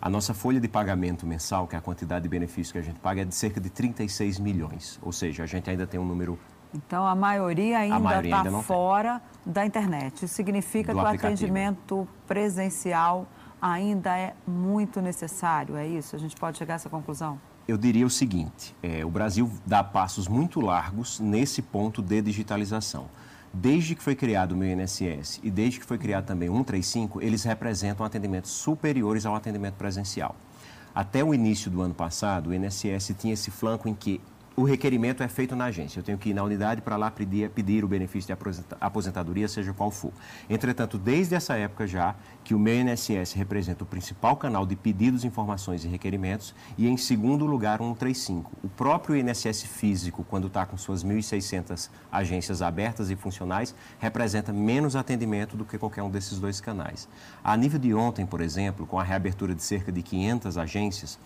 A 0.00 0.08
nossa 0.08 0.32
folha 0.32 0.60
de 0.60 0.68
pagamento 0.68 1.26
mensal, 1.26 1.66
que 1.66 1.74
é 1.74 1.78
a 1.80 1.82
quantidade 1.82 2.22
de 2.22 2.28
benefícios 2.28 2.70
que 2.70 2.78
a 2.78 2.82
gente 2.82 3.00
paga, 3.00 3.22
é 3.22 3.24
de 3.24 3.34
cerca 3.34 3.60
de 3.60 3.68
36 3.68 4.38
milhões. 4.38 4.96
Ou 5.02 5.10
seja, 5.10 5.42
a 5.42 5.46
gente 5.46 5.68
ainda 5.68 5.88
tem 5.88 5.98
um 5.98 6.06
número 6.06 6.38
então, 6.72 7.06
a 7.06 7.14
maioria 7.14 7.78
ainda 7.78 8.20
está 8.22 8.62
fora 8.62 9.22
tem. 9.42 9.52
da 9.54 9.64
internet. 9.64 10.24
Isso 10.26 10.34
significa 10.34 10.92
Do 10.92 11.00
que 11.00 11.04
o 11.04 11.08
atendimento 11.08 12.06
presencial 12.26 13.26
ainda 13.60 14.16
é 14.16 14.34
muito 14.46 15.00
necessário, 15.00 15.76
é 15.76 15.86
isso? 15.86 16.14
A 16.14 16.18
gente 16.18 16.36
pode 16.36 16.58
chegar 16.58 16.74
a 16.74 16.76
essa 16.76 16.88
conclusão? 16.88 17.40
Eu 17.66 17.76
diria 17.76 18.06
o 18.06 18.10
seguinte: 18.10 18.74
é, 18.82 19.04
o 19.04 19.10
Brasil 19.10 19.50
dá 19.66 19.84
passos 19.84 20.26
muito 20.26 20.60
largos 20.60 21.20
nesse 21.20 21.60
ponto 21.60 22.00
de 22.00 22.22
digitalização. 22.22 23.06
Desde 23.52 23.94
que 23.94 24.02
foi 24.02 24.14
criado 24.14 24.52
o 24.52 24.56
meu 24.56 24.68
INSS 24.70 25.40
e 25.42 25.50
desde 25.50 25.80
que 25.80 25.86
foi 25.86 25.98
criado 25.98 26.26
também 26.26 26.48
o 26.48 26.52
135, 26.52 27.22
eles 27.22 27.44
representam 27.44 28.04
atendimentos 28.04 28.50
superiores 28.50 29.24
ao 29.24 29.34
atendimento 29.34 29.74
presencial. 29.74 30.36
Até 30.94 31.22
o 31.22 31.32
início 31.32 31.70
do 31.70 31.80
ano 31.80 31.94
passado, 31.94 32.50
o 32.50 32.54
INSS 32.54 33.14
tinha 33.18 33.34
esse 33.34 33.50
flanco 33.50 33.88
em 33.88 33.94
que 33.94 34.20
o 34.58 34.64
requerimento 34.64 35.22
é 35.22 35.28
feito 35.28 35.54
na 35.54 35.66
agência. 35.66 36.00
Eu 36.00 36.02
tenho 36.02 36.18
que 36.18 36.30
ir 36.30 36.34
na 36.34 36.42
unidade 36.42 36.82
para 36.82 36.96
lá 36.96 37.12
pedir, 37.12 37.48
pedir 37.50 37.84
o 37.84 37.88
benefício 37.88 38.34
de 38.34 38.74
aposentadoria, 38.80 39.46
seja 39.46 39.72
qual 39.72 39.88
for. 39.88 40.10
Entretanto, 40.50 40.98
desde 40.98 41.36
essa 41.36 41.54
época 41.54 41.86
já, 41.86 42.16
que 42.42 42.54
o 42.54 42.58
meu 42.58 42.74
INSS 42.74 43.34
representa 43.34 43.84
o 43.84 43.86
principal 43.86 44.36
canal 44.36 44.66
de 44.66 44.74
pedidos, 44.74 45.24
informações 45.24 45.84
e 45.84 45.88
requerimentos, 45.88 46.56
e 46.76 46.88
em 46.88 46.96
segundo 46.96 47.46
lugar, 47.46 47.80
o 47.80 47.84
135. 47.84 48.50
O 48.64 48.68
próprio 48.68 49.16
INSS 49.16 49.62
físico, 49.62 50.24
quando 50.28 50.48
está 50.48 50.66
com 50.66 50.76
suas 50.76 51.04
1.600 51.04 51.88
agências 52.10 52.60
abertas 52.60 53.10
e 53.10 53.16
funcionais, 53.16 53.72
representa 54.00 54.52
menos 54.52 54.96
atendimento 54.96 55.56
do 55.56 55.64
que 55.64 55.78
qualquer 55.78 56.02
um 56.02 56.10
desses 56.10 56.40
dois 56.40 56.60
canais. 56.60 57.08
A 57.44 57.56
nível 57.56 57.78
de 57.78 57.94
ontem, 57.94 58.26
por 58.26 58.40
exemplo, 58.40 58.88
com 58.88 58.98
a 58.98 59.04
reabertura 59.04 59.54
de 59.54 59.62
cerca 59.62 59.92
de 59.92 60.02
500 60.02 60.58
agências, 60.58 61.16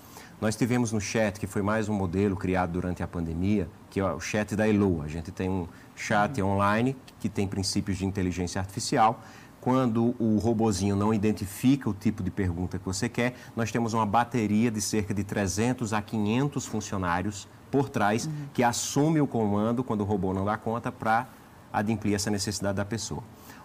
nós 0.43 0.57
tivemos 0.57 0.91
no 0.91 1.01
chat, 1.01 1.39
que 1.39 1.47
foi 1.47 1.63
mais 1.63 1.89
um 1.89 1.95
modelo 1.95 2.35
criado 2.35 2.73
durante 2.73 3.01
a 3.01 3.07
pandemia, 3.07 3.69
que 3.89 4.01
é 4.01 4.05
o 4.05 4.19
chat 4.19 4.57
da 4.57 4.67
Elo. 4.67 5.01
A 5.01 5.07
gente 5.07 5.31
tem 5.31 5.49
um 5.49 5.69
chat 5.95 6.43
online 6.43 6.97
que 7.21 7.29
tem 7.29 7.47
princípios 7.47 7.97
de 7.99 8.05
inteligência 8.05 8.61
artificial. 8.61 9.23
Quando 9.61 10.17
o 10.19 10.39
robozinho 10.39 10.97
não 10.97 11.15
identifica 11.15 11.89
o 11.89 11.95
tipo 11.95 12.25
de 12.25 12.31
pergunta 12.33 12.77
que 12.77 12.85
você 12.85 13.09
quer, 13.09 13.37
nós 13.55 13.71
temos 13.71 13.95
uma 13.95 14.05
bateria 14.05 14.69
de 14.69 14.81
cerca 14.81 15.15
de 15.15 15.23
300 15.23 15.93
a 15.93 16.03
500 16.03 16.67
funcionários 16.67 17.47
por 17.71 17.89
trás 17.89 18.27
uhum. 18.27 18.33
que 18.53 18.65
assume 18.65 19.21
o 19.21 19.29
comando 19.29 19.85
quando 19.85 20.01
o 20.01 20.05
robô 20.05 20.35
não 20.35 20.45
dá 20.45 20.57
conta 20.57 20.91
para 20.91 21.29
adimplir 21.73 22.17
essa 22.17 22.33
necessidade 22.33 22.79
da 22.79 22.85
pessoa. 22.85 23.23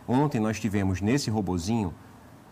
Ontem 0.07 0.39
nós 0.39 0.59
tivemos 0.59 1.01
nesse 1.01 1.31
robozinho 1.31 1.91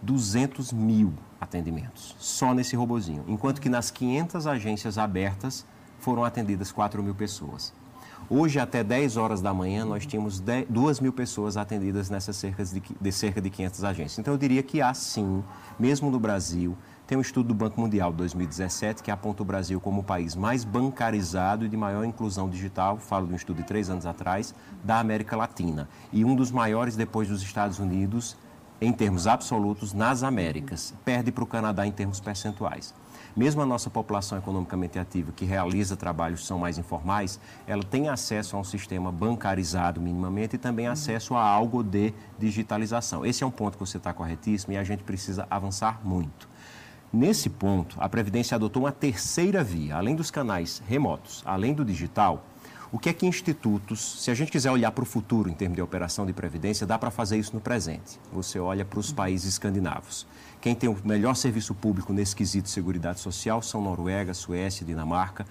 200 0.06 0.72
mil 0.72 1.14
atendimentos, 1.42 2.16
só 2.20 2.54
nesse 2.54 2.76
robozinho. 2.76 3.24
Enquanto 3.28 3.60
que 3.60 3.70
nas 3.70 3.90
500 3.90 4.46
agências 4.46 4.98
abertas 4.98 5.66
foram 6.00 6.24
atendidas 6.24 6.72
4 6.72 7.02
mil 7.02 7.16
pessoas. 7.16 7.74
Hoje, 8.30 8.60
até 8.60 8.84
10 8.84 9.18
horas 9.18 9.42
da 9.42 9.54
manhã, 9.54 9.86
nós 9.86 10.06
tínhamos 10.06 10.40
10, 10.40 10.68
2 10.70 11.00
mil 11.00 11.14
pessoas 11.14 11.58
atendidas 11.58 12.10
nessas 12.10 12.36
cerca 12.36 12.64
de, 12.64 12.82
de 13.00 13.12
cerca 13.12 13.40
de 13.40 13.50
500 13.50 13.84
agências. 13.84 14.20
Então, 14.20 14.34
eu 14.34 14.38
diria 14.38 14.64
que 14.64 14.82
há 14.82 14.94
sim, 14.94 15.44
mesmo 15.80 16.10
no 16.10 16.20
Brasil, 16.20 16.76
Tem 17.08 17.16
um 17.16 17.22
estudo 17.22 17.50
do 17.50 17.54
Banco 17.54 17.80
Mundial 17.80 18.12
2017 18.12 19.04
que 19.04 19.12
aponta 19.12 19.44
o 19.44 19.46
Brasil 19.46 19.80
como 19.80 20.02
o 20.02 20.04
país 20.04 20.36
mais 20.36 20.64
bancarizado 20.64 21.64
e 21.64 21.70
de 21.70 21.78
maior 21.78 22.04
inclusão 22.04 22.50
digital, 22.50 22.98
falo 22.98 23.28
de 23.28 23.34
um 23.34 23.36
estudo 23.36 23.58
de 23.58 23.64
três 23.64 23.92
anos 23.92 24.08
atrás, 24.08 24.56
da 24.84 25.00
América 25.00 25.38
Latina. 25.38 25.88
E 26.12 26.26
um 26.26 26.36
dos 26.36 26.50
maiores 26.50 26.96
depois 26.96 27.30
dos 27.30 27.44
Estados 27.44 27.78
Unidos 27.78 28.36
em 28.80 28.92
termos 28.92 29.28
absolutos 29.28 29.94
nas 29.94 30.24
Américas. 30.24 30.94
Perde 31.04 31.32
para 31.32 31.44
o 31.44 31.48
Canadá 31.48 31.86
em 31.86 31.92
termos 31.92 32.20
percentuais. 32.20 32.94
Mesmo 33.36 33.62
a 33.62 33.66
nossa 33.66 33.90
população 33.90 34.38
economicamente 34.38 34.98
ativa, 34.98 35.34
que 35.34 35.44
realiza 35.44 35.98
trabalhos 35.98 36.48
são 36.48 36.58
mais 36.58 36.78
informais, 36.78 37.38
ela 37.68 37.84
tem 37.84 38.08
acesso 38.08 38.56
a 38.56 38.60
um 38.60 38.64
sistema 38.64 39.12
bancarizado 39.12 40.00
minimamente 40.00 40.56
e 40.56 40.60
também 40.60 40.88
acesso 40.88 41.36
a 41.36 41.42
algo 41.42 41.84
de 41.84 42.14
digitalização. 42.40 43.26
Esse 43.26 43.44
é 43.44 43.48
um 43.48 43.52
ponto 43.52 43.78
que 43.78 43.86
você 43.86 43.98
está 43.98 44.14
corretíssimo 44.14 44.74
e 44.74 44.78
a 44.78 44.84
gente 44.86 45.04
precisa 45.04 45.46
avançar 45.50 46.00
muito. 46.02 46.48
Nesse 47.12 47.50
ponto, 47.50 47.98
a 48.00 48.08
Previdência 48.08 48.56
adotou 48.56 48.84
uma 48.84 48.92
terceira 48.92 49.64
via, 49.64 49.98
além 49.98 50.16
dos 50.16 50.32
canais 50.32 50.82
remotos, 50.88 51.44
além 51.46 51.74
do 51.74 51.84
digital. 51.84 52.44
O 52.92 53.00
que 53.00 53.10
é 53.10 53.14
que 53.14 53.26
institutos, 53.26 54.24
se 54.24 54.30
a 54.30 54.34
gente 54.36 54.52
quiser 54.52 54.72
olhar 54.72 54.92
para 54.92 55.04
o 55.04 55.06
futuro 55.06 55.50
em 55.50 55.54
termos 55.54 55.76
de 55.76 55.82
operação 55.82 56.26
de 56.26 56.34
previdência, 56.34 56.86
dá 56.86 56.98
para 56.98 57.10
fazer 57.10 57.38
isso 57.38 57.54
no 57.54 57.60
presente. 57.60 58.20
Você 58.32 58.60
olha 58.60 58.86
para 58.86 59.00
os 59.00 59.12
países 59.12 59.54
escandinavos. 59.54 60.28
Quem 60.62 60.76
tem 60.76 60.90
o 60.90 60.98
melhor 61.04 61.36
serviço 61.36 61.74
público 61.74 62.14
nesse 62.14 62.36
quesito 62.36 62.66
de 62.66 62.70
seguridade 62.70 63.20
social 63.20 63.62
são 63.62 63.82
Noruega, 63.82 64.34
Suécia, 64.34 64.86
Dinamarca. 64.86 65.46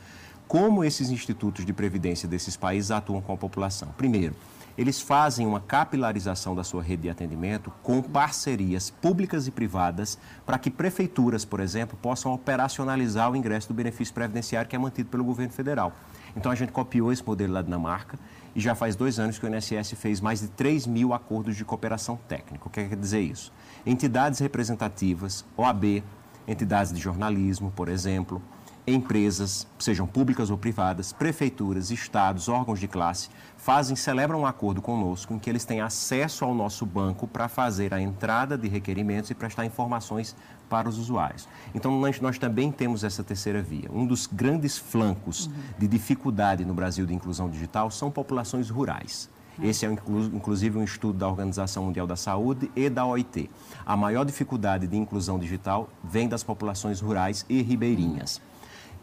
Como 0.47 0.85
esses 0.85 1.11
institutos 1.11 1.67
de 1.67 1.73
previdência 1.73 2.29
desses 2.29 2.57
países 2.57 2.91
atuam 2.91 3.21
com 3.21 3.33
a 3.33 3.37
população? 3.37 3.89
Primeiro, 3.97 4.35
eles 4.77 5.01
fazem 5.01 5.47
uma 5.47 5.61
capilarização 5.61 6.55
da 6.55 6.65
sua 6.65 6.83
rede 6.83 7.03
de 7.03 7.11
atendimento 7.11 7.73
com 7.83 8.03
parcerias 8.03 8.91
públicas 8.91 9.47
e 9.47 9.51
privadas 9.51 10.19
para 10.45 10.59
que 10.59 10.71
prefeituras, 10.71 11.45
por 11.45 11.61
exemplo, 11.61 11.97
possam 12.01 12.33
operacionalizar 12.33 13.31
o 13.31 13.37
ingresso 13.37 13.69
do 13.69 13.75
benefício 13.75 14.13
previdenciário 14.13 14.69
que 14.69 14.75
é 14.75 14.79
mantido 14.79 15.09
pelo 15.09 15.25
governo 15.25 15.53
federal. 15.53 15.93
Então 16.37 16.51
a 16.51 16.55
gente 16.55 16.73
copiou 16.73 17.13
esse 17.13 17.25
modelo 17.25 17.53
lá 17.53 17.61
da 17.63 17.67
Dinamarca 17.67 18.19
e 18.55 18.61
já 18.61 18.75
faz 18.75 18.97
dois 18.97 19.19
anos 19.19 19.39
que 19.39 19.47
o 19.47 19.55
INSS 19.55 19.93
fez 19.97 20.21
mais 20.21 20.41
de 20.41 20.49
3 20.49 20.87
mil 20.87 21.13
acordos 21.13 21.57
de 21.57 21.65
cooperação 21.65 22.19
técnica. 22.29 22.67
O 22.67 22.71
que 22.71 22.89
quer 22.89 22.97
dizer 22.97 23.21
isso? 23.21 23.53
Entidades 23.87 24.41
representativas, 24.41 25.45
OAB, 25.57 26.03
entidades 26.47 26.93
de 26.93 27.01
jornalismo, 27.01 27.73
por 27.75 27.89
exemplo, 27.89 28.43
empresas, 28.87 29.67
sejam 29.79 30.07
públicas 30.07 30.51
ou 30.51 30.59
privadas, 30.59 31.13
prefeituras, 31.13 31.91
estados, 31.91 32.49
órgãos 32.49 32.79
de 32.79 32.87
classe, 32.87 33.31
fazem, 33.57 33.97
celebram 33.97 34.41
um 34.41 34.47
acordo 34.47 34.83
conosco 34.83 35.33
em 35.33 35.39
que 35.39 35.49
eles 35.49 35.65
têm 35.65 35.81
acesso 35.81 36.45
ao 36.45 36.55
nosso 36.55 36.85
banco 36.85 37.27
para 37.27 37.49
fazer 37.49 37.95
a 37.95 38.01
entrada 38.01 38.59
de 38.59 38.69
requerimentos 38.69 39.31
e 39.31 39.35
prestar 39.35 39.65
informações 39.65 40.37
para 40.69 40.89
os 40.89 40.99
usuários. 40.99 41.49
Então, 41.75 41.99
nós, 41.99 42.21
nós 42.21 42.39
também 42.39 42.71
temos 42.71 43.05
essa 43.05 43.25
terceira 43.25 43.63
via. 43.63 43.91
Um 43.91 44.07
dos 44.07 44.27
grandes 44.27 44.77
flancos 44.77 45.47
uhum. 45.47 45.53
de 45.79 45.89
dificuldade 45.89 46.65
no 46.65 46.75
Brasil 46.75 47.07
de 47.07 47.15
inclusão 47.15 47.49
digital 47.49 47.91
são 47.91 48.11
populações 48.11 48.69
rurais. 48.69 49.31
Esse 49.63 49.87
é, 49.87 49.91
inclusive, 50.33 50.77
um 50.77 50.83
estudo 50.83 51.19
da 51.19 51.29
Organização 51.29 51.85
Mundial 51.85 52.07
da 52.07 52.17
Saúde 52.17 52.71
e 52.75 52.91
da 52.91 53.07
OIT. 53.07 53.49
A 53.87 53.97
maior 53.97 54.25
dificuldade 54.25 54.87
de 54.87 54.97
inclusão 54.97 55.39
digital 55.39 55.89
vem 56.03 56.29
das 56.29 56.43
populações 56.43 57.01
rurais 57.01 57.47
e 57.49 57.63
ribeirinhas. 57.63 58.41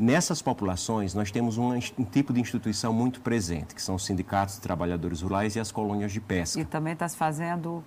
Nessas 0.01 0.41
populações, 0.41 1.13
nós 1.13 1.29
temos 1.29 1.59
um, 1.59 1.75
um, 1.75 2.03
tipo 2.03 2.33
de 2.33 2.41
instituição 2.41 2.91
muito 2.91 3.21
presente, 3.21 3.75
que 3.75 3.81
são 3.81 3.93
os 3.93 4.03
sindicatos 4.03 4.55
de 4.55 4.61
trabalhadores 4.61 5.21
rurais 5.21 5.55
e 5.55 5.59
as 5.59 5.71
colônias 5.71 6.11
de 6.11 6.19
pesca. 6.19 6.59
E 6.59 6.65
também 6.65 6.93
está 6.93 7.07
se 7.07 7.15
fazendo 7.15 7.83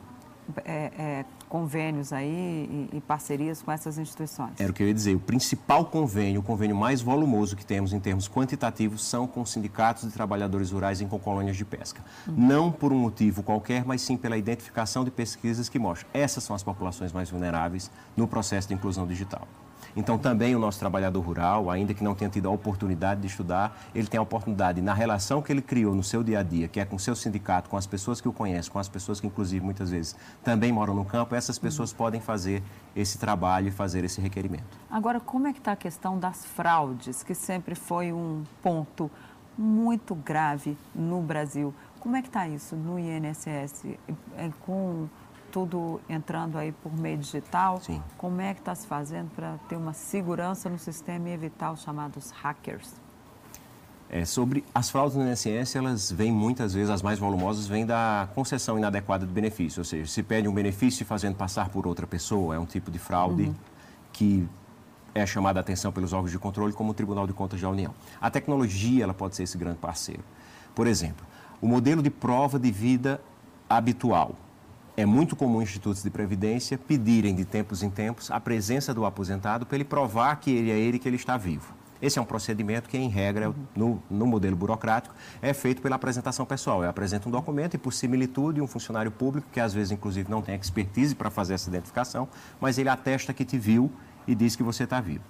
é, 0.64 0.92
é, 0.96 1.24
convênios 1.48 2.12
aí 2.12 2.88
e, 2.92 2.96
e, 2.96 3.00
parcerias 3.00 3.62
com 3.62 3.70
essas 3.70 3.98
instituições. 3.98 4.52
Era 4.58 4.70
o 4.70 4.74
que 4.74 4.82
eu 4.82 4.88
ia 4.88 4.94
dizer. 4.94 5.14
O 5.14 5.20
principal 5.20 5.84
convênio, 5.84 6.40
o 6.40 6.44
convênio 6.44 6.76
mais 6.76 7.00
volumoso 7.00 7.56
que 7.56 7.64
temos 7.64 7.92
em 7.92 8.00
termos 8.00 8.28
quantitativos, 8.28 9.04
são 9.04 9.26
com 9.26 9.44
sindicatos 9.44 10.04
de 10.04 10.10
trabalhadores 10.10 10.70
rurais 10.70 11.00
e 11.00 11.06
com 11.06 11.18
colônias 11.18 11.56
de 11.56 11.64
pesca. 11.64 12.02
Uhum. 12.26 12.34
Não 12.36 12.72
por 12.72 12.92
um 12.92 12.98
motivo 12.98 13.42
qualquer, 13.42 13.84
mas 13.84 14.02
sim 14.02 14.16
pela 14.16 14.36
identificação 14.36 15.04
de 15.04 15.10
pesquisas 15.10 15.68
que 15.68 15.78
mostram 15.78 16.08
essas 16.12 16.44
são 16.44 16.54
as 16.54 16.62
populações 16.62 17.12
mais 17.12 17.30
vulneráveis 17.30 17.90
no 18.16 18.26
processo 18.26 18.68
de 18.68 18.74
inclusão 18.74 19.06
digital. 19.06 19.46
Então, 19.96 20.18
também 20.18 20.56
o 20.56 20.58
nosso 20.58 20.78
trabalhador 20.78 21.20
rural, 21.20 21.70
ainda 21.70 21.94
que 21.94 22.02
não 22.02 22.14
tenha 22.14 22.28
tido 22.28 22.48
a 22.48 22.50
oportunidade 22.50 23.20
de 23.20 23.28
estudar, 23.28 23.78
ele 23.94 24.08
tem 24.08 24.18
a 24.18 24.22
oportunidade, 24.22 24.80
na 24.80 24.92
relação 24.92 25.40
que 25.40 25.52
ele 25.52 25.62
criou 25.62 25.94
no 25.94 26.02
seu 26.02 26.22
dia 26.24 26.40
a 26.40 26.42
dia, 26.42 26.66
que 26.66 26.80
é 26.80 26.84
com 26.84 26.96
o 26.96 26.98
seu 26.98 27.14
sindicato, 27.14 27.70
com 27.70 27.76
as 27.76 27.86
pessoas 27.86 28.20
que 28.20 28.28
o 28.28 28.32
conhecem, 28.32 28.72
com 28.72 28.78
as 28.78 28.88
pessoas 28.88 29.20
que, 29.20 29.26
inclusive, 29.26 29.64
muitas 29.64 29.90
vezes 29.90 30.16
também 30.42 30.72
moram 30.72 30.94
no 30.94 31.04
campo, 31.04 31.33
essas 31.34 31.58
pessoas 31.58 31.90
uhum. 31.90 31.96
podem 31.96 32.20
fazer 32.20 32.62
esse 32.94 33.18
trabalho 33.18 33.68
e 33.68 33.70
fazer 33.70 34.04
esse 34.04 34.20
requerimento. 34.20 34.64
Agora, 34.90 35.20
como 35.20 35.46
é 35.46 35.52
que 35.52 35.58
está 35.58 35.72
a 35.72 35.76
questão 35.76 36.18
das 36.18 36.44
fraudes, 36.44 37.22
que 37.22 37.34
sempre 37.34 37.74
foi 37.74 38.12
um 38.12 38.44
ponto 38.62 39.10
muito 39.56 40.14
grave 40.14 40.76
no 40.94 41.20
Brasil? 41.20 41.74
Como 42.00 42.16
é 42.16 42.22
que 42.22 42.28
está 42.28 42.46
isso 42.48 42.76
no 42.76 42.98
INSS? 42.98 43.96
É, 44.36 44.50
com 44.60 45.08
tudo 45.54 46.00
entrando 46.08 46.58
aí 46.58 46.72
por 46.72 46.92
meio 46.92 47.16
digital. 47.16 47.80
Sim. 47.80 48.02
Como 48.18 48.40
é 48.40 48.52
que 48.52 48.60
está 48.60 48.74
se 48.74 48.88
fazendo 48.88 49.30
para 49.30 49.56
ter 49.68 49.76
uma 49.76 49.92
segurança 49.92 50.68
no 50.68 50.78
sistema 50.78 51.28
e 51.28 51.32
evitar 51.32 51.70
os 51.70 51.82
chamados 51.82 52.32
hackers? 52.32 52.92
É, 54.10 54.24
sobre 54.24 54.64
as 54.74 54.90
fraudes 54.90 55.16
no 55.16 55.28
INSS, 55.28 55.76
elas 55.76 56.12
vêm 56.12 56.30
muitas 56.30 56.74
vezes, 56.74 56.90
as 56.90 57.02
mais 57.02 57.18
volumosas, 57.18 57.66
vêm 57.66 57.84
da 57.84 58.28
concessão 58.34 58.78
inadequada 58.78 59.26
do 59.26 59.32
benefício. 59.32 59.80
Ou 59.80 59.84
seja, 59.84 60.06
se 60.06 60.22
pede 60.22 60.46
um 60.46 60.54
benefício 60.54 61.04
fazendo 61.04 61.34
passar 61.34 61.68
por 61.68 61.86
outra 61.86 62.06
pessoa, 62.06 62.54
é 62.54 62.58
um 62.58 62.66
tipo 62.66 62.90
de 62.90 62.98
fraude 62.98 63.44
uhum. 63.44 63.54
que 64.12 64.48
é 65.14 65.24
chamada 65.24 65.60
a 65.60 65.62
atenção 65.62 65.92
pelos 65.92 66.12
órgãos 66.12 66.30
de 66.30 66.38
controle, 66.38 66.72
como 66.72 66.90
o 66.90 66.94
Tribunal 66.94 67.26
de 67.26 67.32
Contas 67.32 67.60
da 67.60 67.68
União. 67.68 67.94
A 68.20 68.30
tecnologia 68.30 69.04
ela 69.04 69.14
pode 69.14 69.36
ser 69.36 69.44
esse 69.44 69.56
grande 69.56 69.78
parceiro. 69.78 70.22
Por 70.74 70.86
exemplo, 70.86 71.24
o 71.60 71.68
modelo 71.68 72.02
de 72.02 72.10
prova 72.10 72.58
de 72.58 72.70
vida 72.70 73.20
habitual 73.68 74.34
é 74.96 75.04
muito 75.04 75.34
comum 75.34 75.62
institutos 75.62 76.02
de 76.02 76.10
previdência 76.10 76.78
pedirem 76.78 77.34
de 77.34 77.44
tempos 77.44 77.82
em 77.82 77.90
tempos 77.90 78.30
a 78.30 78.38
presença 78.38 78.94
do 78.94 79.04
aposentado 79.04 79.66
para 79.66 79.76
ele 79.76 79.84
provar 79.84 80.36
que 80.36 80.50
ele 80.50 80.70
é 80.70 80.78
ele 80.78 80.98
que 80.98 81.08
ele 81.08 81.16
está 81.16 81.36
vivo. 81.36 81.74
Esse 82.02 82.18
é 82.18 82.22
um 82.22 82.24
procedimento 82.24 82.88
que, 82.88 82.98
em 82.98 83.08
regra, 83.08 83.54
no, 83.74 84.02
no, 84.10 84.26
modelo 84.26 84.56
burocrático, 84.56 85.14
é 85.40 85.52
feito 85.54 85.80
pela 85.80 85.96
apresentação 85.96 86.44
pessoal. 86.44 86.82
Eu 86.82 86.90
apresento 86.90 87.28
um 87.28 87.32
documento 87.32 87.74
e, 87.74 87.78
por 87.78 87.92
similitude, 87.92 88.60
um 88.60 88.66
funcionário 88.66 89.10
público, 89.10 89.46
que 89.52 89.60
às 89.60 89.72
vezes, 89.72 89.92
inclusive, 89.92 90.30
não 90.30 90.42
tem 90.42 90.54
expertise 90.54 91.14
para 91.14 91.30
fazer 91.30 91.54
essa 91.54 91.68
identificação, 91.68 92.28
mas 92.60 92.78
ele 92.78 92.88
atesta 92.88 93.32
que 93.32 93.44
te 93.44 93.58
viu 93.58 93.90
e 94.26 94.34
diz 94.34 94.56
que 94.56 94.62
você 94.62 94.84
está 94.84 95.00
vivo. 95.00 95.24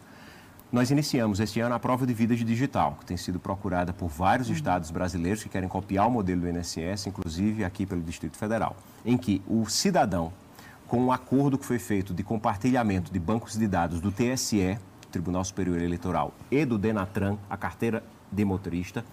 Nós 0.74 0.90
iniciamos 0.90 1.38
este 1.38 1.60
ano 1.60 1.72
a 1.72 1.78
prova 1.78 2.04
de 2.04 2.12
vida 2.12 2.34
digital, 2.34 2.96
que 2.98 3.06
tem 3.06 3.16
sido 3.16 3.38
procurada 3.38 3.92
por 3.92 4.08
vários 4.08 4.48
uhum. 4.48 4.54
estados 4.54 4.90
brasileiros 4.90 5.40
que 5.40 5.48
querem 5.48 5.68
copiar 5.68 6.08
o 6.08 6.10
modelo 6.10 6.40
do 6.40 6.48
INSS, 6.48 7.06
inclusive 7.06 7.64
aqui 7.64 7.86
pelo 7.86 8.02
Distrito 8.02 8.36
Federal, 8.36 8.76
em 9.04 9.16
que 9.16 9.40
o 9.46 9.66
cidadão, 9.66 10.32
com 10.88 10.98
um 10.98 11.12
acordo 11.12 11.56
que 11.56 11.64
foi 11.64 11.78
feito 11.78 12.12
de 12.12 12.24
compartilhamento 12.24 13.12
de 13.12 13.20
bancos 13.20 13.56
de 13.56 13.68
dados 13.68 14.00
do 14.00 14.10
TSE, 14.10 14.76
Tribunal 15.14 15.44
Superior 15.44 15.80
Eleitoral, 15.80 16.34
e 16.50 16.64
do 16.64 16.76
Denatran, 16.76 17.36
a 17.48 17.56
carteira 17.56 18.02
de 18.32 18.44
motorista, 18.44 19.04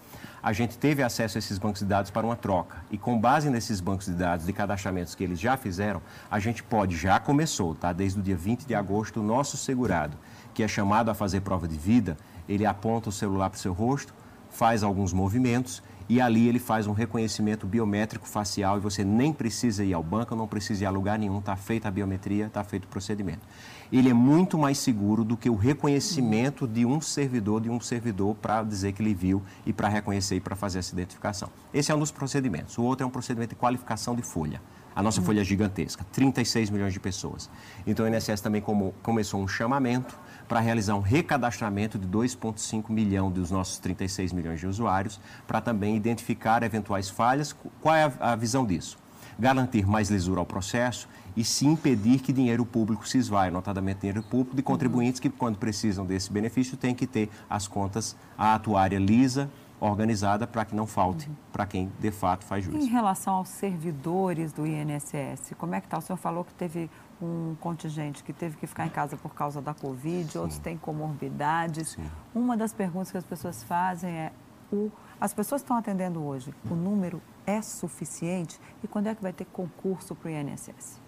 a 0.42 0.52
gente 0.52 0.78
teve 0.78 1.04
acesso 1.04 1.38
a 1.38 1.40
esses 1.40 1.60
bancos 1.60 1.82
de 1.82 1.86
dados 1.86 2.10
para 2.10 2.26
uma 2.26 2.36
troca. 2.36 2.84
E 2.90 2.98
com 2.98 3.20
base 3.20 3.52
nesses 3.52 3.80
bancos 3.80 4.08
de 4.08 4.14
dados 4.14 4.48
de 4.48 4.52
cadastramentos 4.52 5.14
que 5.14 5.24
eles 5.24 5.40
já 5.40 5.56
fizeram, 5.56 6.02
a 6.30 6.40
gente 6.40 6.64
pode, 6.64 6.98
já 6.98 7.20
começou, 7.20 7.76
tá? 7.76 7.94
Desde 7.94 8.20
o 8.20 8.24
dia 8.24 8.36
20 8.36 8.66
de 8.66 8.74
agosto, 8.74 9.20
o 9.20 9.24
nosso 9.24 9.58
segurado 9.58 10.18
que 10.54 10.64
é 10.64 10.68
chamado 10.68 11.10
a 11.10 11.14
fazer 11.14 11.42
prova 11.42 11.68
de 11.68 11.78
vida, 11.78 12.18
ele 12.50 12.66
aponta 12.66 13.10
o 13.10 13.12
celular 13.12 13.50
para 13.50 13.58
o 13.58 13.60
seu 13.60 13.74
rosto, 13.74 14.14
faz 14.50 14.84
alguns 14.84 15.14
movimentos 15.14 15.82
e 16.12 16.20
ali 16.20 16.50
ele 16.50 16.60
faz 16.60 16.88
um 16.88 16.92
reconhecimento 16.92 17.66
biométrico 17.66 18.28
facial 18.28 18.76
e 18.76 18.82
você 18.82 19.02
nem 19.02 19.32
precisa 19.32 19.82
ir 19.82 19.94
ao 19.94 20.04
banco, 20.04 20.36
não 20.36 20.46
precisa 20.46 20.84
ir 20.84 20.86
a 20.86 20.90
lugar 20.90 21.18
nenhum, 21.18 21.40
está 21.40 21.56
feita 21.56 21.88
a 21.88 21.92
biometria, 21.92 22.48
está 22.48 22.62
feito 22.66 22.84
o 22.84 22.88
procedimento. 22.90 23.48
Ele 23.90 24.10
é 24.10 24.14
muito 24.14 24.58
mais 24.58 24.78
seguro 24.78 25.24
do 25.24 25.38
que 25.38 25.50
o 25.50 25.56
reconhecimento 25.56 26.68
de 26.68 26.86
um 26.86 27.00
servidor, 27.00 27.62
de 27.62 27.70
um 27.70 27.80
servidor 27.80 28.36
para 28.36 28.62
dizer 28.62 28.92
que 28.92 29.02
ele 29.02 29.14
viu 29.14 29.42
e 29.66 29.72
para 29.72 29.88
reconhecer 29.88 30.36
e 30.36 30.42
para 30.42 30.54
fazer 30.54 30.80
essa 30.80 30.94
identificação. 30.94 31.48
Esse 31.74 31.94
é 31.94 31.96
um 31.96 32.00
dos 32.00 32.12
procedimentos. 32.12 32.78
O 32.78 32.84
outro 32.84 33.06
é 33.06 33.08
um 33.08 33.10
procedimento 33.10 33.52
de 33.52 33.56
qualificação 33.56 34.14
de 34.14 34.22
folha. 34.22 34.62
A 34.94 35.02
nossa 35.02 35.22
folha 35.22 35.40
é 35.40 35.44
gigantesca, 35.46 36.06
36 36.12 36.70
milhões 36.70 36.92
de 36.92 37.00
pessoas. 37.00 37.50
Então 37.88 38.06
o 38.06 38.10
INSS 38.10 38.42
também 38.42 38.62
como, 38.62 38.94
começou 39.02 39.42
um 39.42 39.48
chamamento 39.48 40.20
para 40.52 40.60
realizar 40.60 40.96
um 40.96 41.00
recadastramento 41.00 41.98
de 41.98 42.06
2,5 42.06 42.90
milhão 42.90 43.32
dos 43.32 43.50
nossos 43.50 43.80
36 43.80 44.34
milhões 44.34 44.60
de 44.60 44.68
usuários, 44.68 45.18
para 45.48 45.62
também 45.62 45.96
identificar 45.96 46.62
eventuais 46.62 47.10
falhas. 47.10 47.56
Qual 47.80 47.96
é 47.96 48.12
a, 48.20 48.36
visão 48.36 48.66
disso? 48.66 48.98
Garantir 49.40 49.88
mais 49.88 50.10
lisura 50.10 50.42
ao 50.42 50.46
processo 50.46 51.08
e 51.38 51.46
se 51.46 51.66
impedir 51.66 52.20
que 52.20 52.34
dinheiro 52.34 52.66
público 52.66 53.08
se 53.08 53.18
esvaia, 53.18 53.50
notadamente 53.50 54.02
dinheiro 54.02 54.22
público 54.24 54.54
de 54.54 54.62
contribuintes 54.62 55.22
que, 55.22 55.30
quando 55.30 55.58
precisam 55.58 56.06
desse 56.06 56.30
benefício, 56.30 56.76
têm 56.76 56.94
que 56.94 57.08
ter 57.08 57.30
as 57.50 57.66
contas, 57.66 58.14
a 58.38 58.54
atuária 58.54 59.00
lisa 59.00 59.50
organizada 59.82 60.46
para 60.46 60.64
que 60.64 60.76
não 60.76 60.86
falte 60.86 61.28
uhum. 61.28 61.36
para 61.52 61.66
quem 61.66 61.92
de 62.00 62.12
fato 62.12 62.46
faz 62.46 62.64
juízo. 62.64 62.86
Em 62.86 62.90
relação 62.90 63.34
aos 63.34 63.50
servidores 63.50 64.54
do 64.54 64.66
INSS, 64.66 65.54
como 65.58 65.74
é 65.74 65.82
que 65.82 65.88
está? 65.88 65.98
O 65.98 66.02
senhor 66.02 66.18
falou 66.18 66.46
que 66.46 66.54
teve 66.54 66.90
um 67.20 67.56
contingente 67.60 68.24
que 68.24 68.32
teve 68.32 68.58
que 68.58 68.68
ficar 68.68 68.86
em 68.86 68.90
casa 68.90 69.18
por 69.18 69.34
causa 69.34 69.60
da 69.60 69.74
Covid, 69.74 70.32
Sim. 70.32 70.38
outros 70.38 70.60
têm 70.60 70.78
comorbidades. 70.78 71.90
Sim. 71.90 72.10
Uma 72.34 72.56
das 72.56 72.74
perguntas 72.74 73.12
que 73.12 73.18
as 73.18 73.26
pessoas 73.26 73.64
fazem 73.64 74.12
é: 74.12 74.32
o, 74.72 74.92
as 75.20 75.34
pessoas 75.34 75.62
estão 75.62 75.76
atendendo 75.76 76.24
hoje, 76.24 76.54
o 76.70 76.76
número 76.76 77.20
é 77.46 77.60
suficiente? 77.62 78.62
E 78.84 78.88
quando 78.88 79.08
é 79.08 79.16
que 79.16 79.22
vai 79.22 79.34
ter 79.34 79.46
concurso 79.46 80.16
para 80.16 80.30
o 80.30 80.32
INSS? 80.32 81.01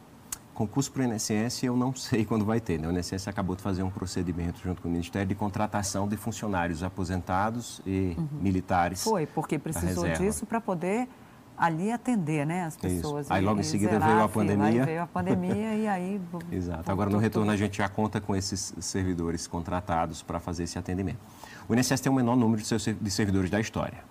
Concurso 0.53 0.91
para 0.91 1.01
o 1.01 1.05
INSS 1.05 1.63
eu 1.63 1.75
não 1.75 1.93
sei 1.95 2.23
quando 2.25 2.45
vai 2.45 2.59
ter. 2.59 2.79
Né? 2.79 2.87
O 2.87 2.91
INSS 2.91 3.27
acabou 3.27 3.55
de 3.55 3.61
fazer 3.61 3.83
um 3.83 3.89
procedimento 3.89 4.59
junto 4.63 4.81
com 4.81 4.87
o 4.87 4.91
Ministério 4.91 5.27
de 5.27 5.35
contratação 5.35 6.07
de 6.07 6.15
funcionários 6.17 6.83
aposentados 6.83 7.81
e 7.85 8.15
uhum. 8.17 8.27
militares. 8.39 9.03
Foi, 9.03 9.25
porque 9.25 9.57
precisou 9.57 10.07
disso 10.09 10.45
para 10.45 10.61
poder 10.61 11.07
ali 11.57 11.91
atender 11.91 12.45
né, 12.45 12.65
as 12.65 12.75
pessoas. 12.75 13.25
Isso. 13.25 13.33
Aí 13.33 13.43
logo 13.43 13.59
em 13.59 13.63
seguida 13.63 13.99
veio 13.99 14.23
a 14.23 14.29
pandemia. 14.29 14.65
Aí 14.65 14.85
veio 14.85 15.01
a 15.01 15.07
pandemia 15.07 15.75
e 15.75 15.87
aí... 15.87 16.21
Exato. 16.51 16.91
Agora 16.91 17.09
no 17.09 17.17
retorno 17.17 17.51
a 17.51 17.55
gente 17.55 17.77
já 17.77 17.87
conta 17.87 18.19
com 18.19 18.35
esses 18.35 18.73
servidores 18.79 19.47
contratados 19.47 20.21
para 20.21 20.39
fazer 20.39 20.63
esse 20.63 20.77
atendimento. 20.77 21.19
O 21.67 21.75
INSS 21.75 22.01
tem 22.01 22.11
o 22.11 22.15
menor 22.15 22.35
número 22.35 22.61
de 22.61 23.11
servidores 23.11 23.49
da 23.49 23.59
história, 23.59 24.03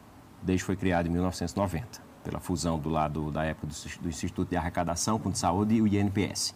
desde 0.42 0.62
que 0.62 0.66
foi 0.66 0.76
criado 0.76 1.06
em 1.06 1.10
1990, 1.10 2.00
pela 2.22 2.40
fusão 2.40 2.78
do 2.78 2.88
lado 2.88 3.30
da 3.30 3.44
época 3.44 3.66
do, 3.66 4.02
do 4.02 4.08
Instituto 4.08 4.48
de 4.48 4.56
Arrecadação 4.56 5.18
com 5.18 5.30
de 5.30 5.38
Saúde 5.38 5.74
e 5.74 5.82
o 5.82 5.86
INPS. 5.86 6.54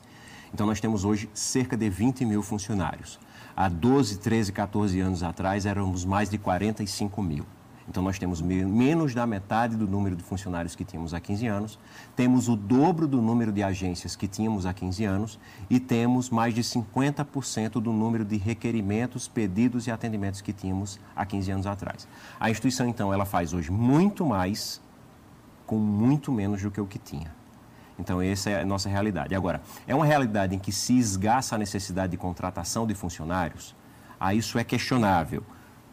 Então 0.53 0.67
nós 0.67 0.81
temos 0.81 1.05
hoje 1.05 1.29
cerca 1.35 1.77
de 1.77 1.89
20 1.89 2.25
mil 2.25 2.43
funcionários. 2.43 3.19
Há 3.57 3.69
12, 3.69 4.19
13, 4.19 4.53
14 4.53 5.01
anos 5.01 5.23
atrás 5.23 5.67
éramos 5.67 6.05
mais 6.05 6.29
de 6.29 6.39
45 6.39 7.23
mil. 7.23 7.47
Então, 7.89 8.03
nós 8.03 8.19
temos 8.19 8.43
menos 8.43 9.15
da 9.15 9.27
metade 9.27 9.77
do 9.77 9.87
número 9.87 10.17
de 10.17 10.23
funcionários 10.23 10.75
que 10.75 10.85
tínhamos 10.85 11.15
há 11.15 11.21
15 11.21 11.47
anos, 11.47 11.79
temos 12.17 12.49
o 12.49 12.57
dobro 12.57 13.07
do 13.07 13.23
número 13.23 13.53
de 13.53 13.63
agências 13.63 14.17
que 14.17 14.27
tínhamos 14.27 14.67
há 14.67 14.75
15 14.75 15.05
anos 15.05 15.39
e 15.71 15.79
temos 15.79 16.29
mais 16.29 16.53
de 16.53 16.63
50% 16.63 17.81
do 17.81 17.93
número 17.93 18.25
de 18.25 18.37
requerimentos, 18.37 19.29
pedidos 19.29 19.87
e 19.87 19.91
atendimentos 19.91 20.41
que 20.41 20.53
tínhamos 20.53 20.99
há 21.15 21.25
15 21.25 21.51
anos 21.53 21.67
atrás. 21.67 22.09
A 22.41 22.51
instituição, 22.51 22.89
então, 22.89 23.13
ela 23.13 23.25
faz 23.25 23.53
hoje 23.53 23.71
muito 23.71 24.27
mais 24.27 24.81
com 25.67 25.77
muito 25.77 26.31
menos 26.33 26.63
do 26.63 26.71
que 26.71 26.81
o 26.81 26.87
que 26.87 26.99
tinha. 26.99 27.35
Então, 27.99 28.21
essa 28.21 28.51
é 28.51 28.61
a 28.61 28.65
nossa 28.65 28.89
realidade. 28.89 29.35
Agora, 29.35 29.61
é 29.87 29.95
uma 29.95 30.05
realidade 30.05 30.55
em 30.55 30.59
que 30.59 30.71
se 30.71 30.97
esgaça 30.99 31.55
a 31.55 31.59
necessidade 31.59 32.11
de 32.11 32.17
contratação 32.17 32.87
de 32.87 32.95
funcionários? 32.95 33.75
Ah, 34.21 34.35
isso 34.35 34.59
é 34.59 34.65
questionável 34.65 35.43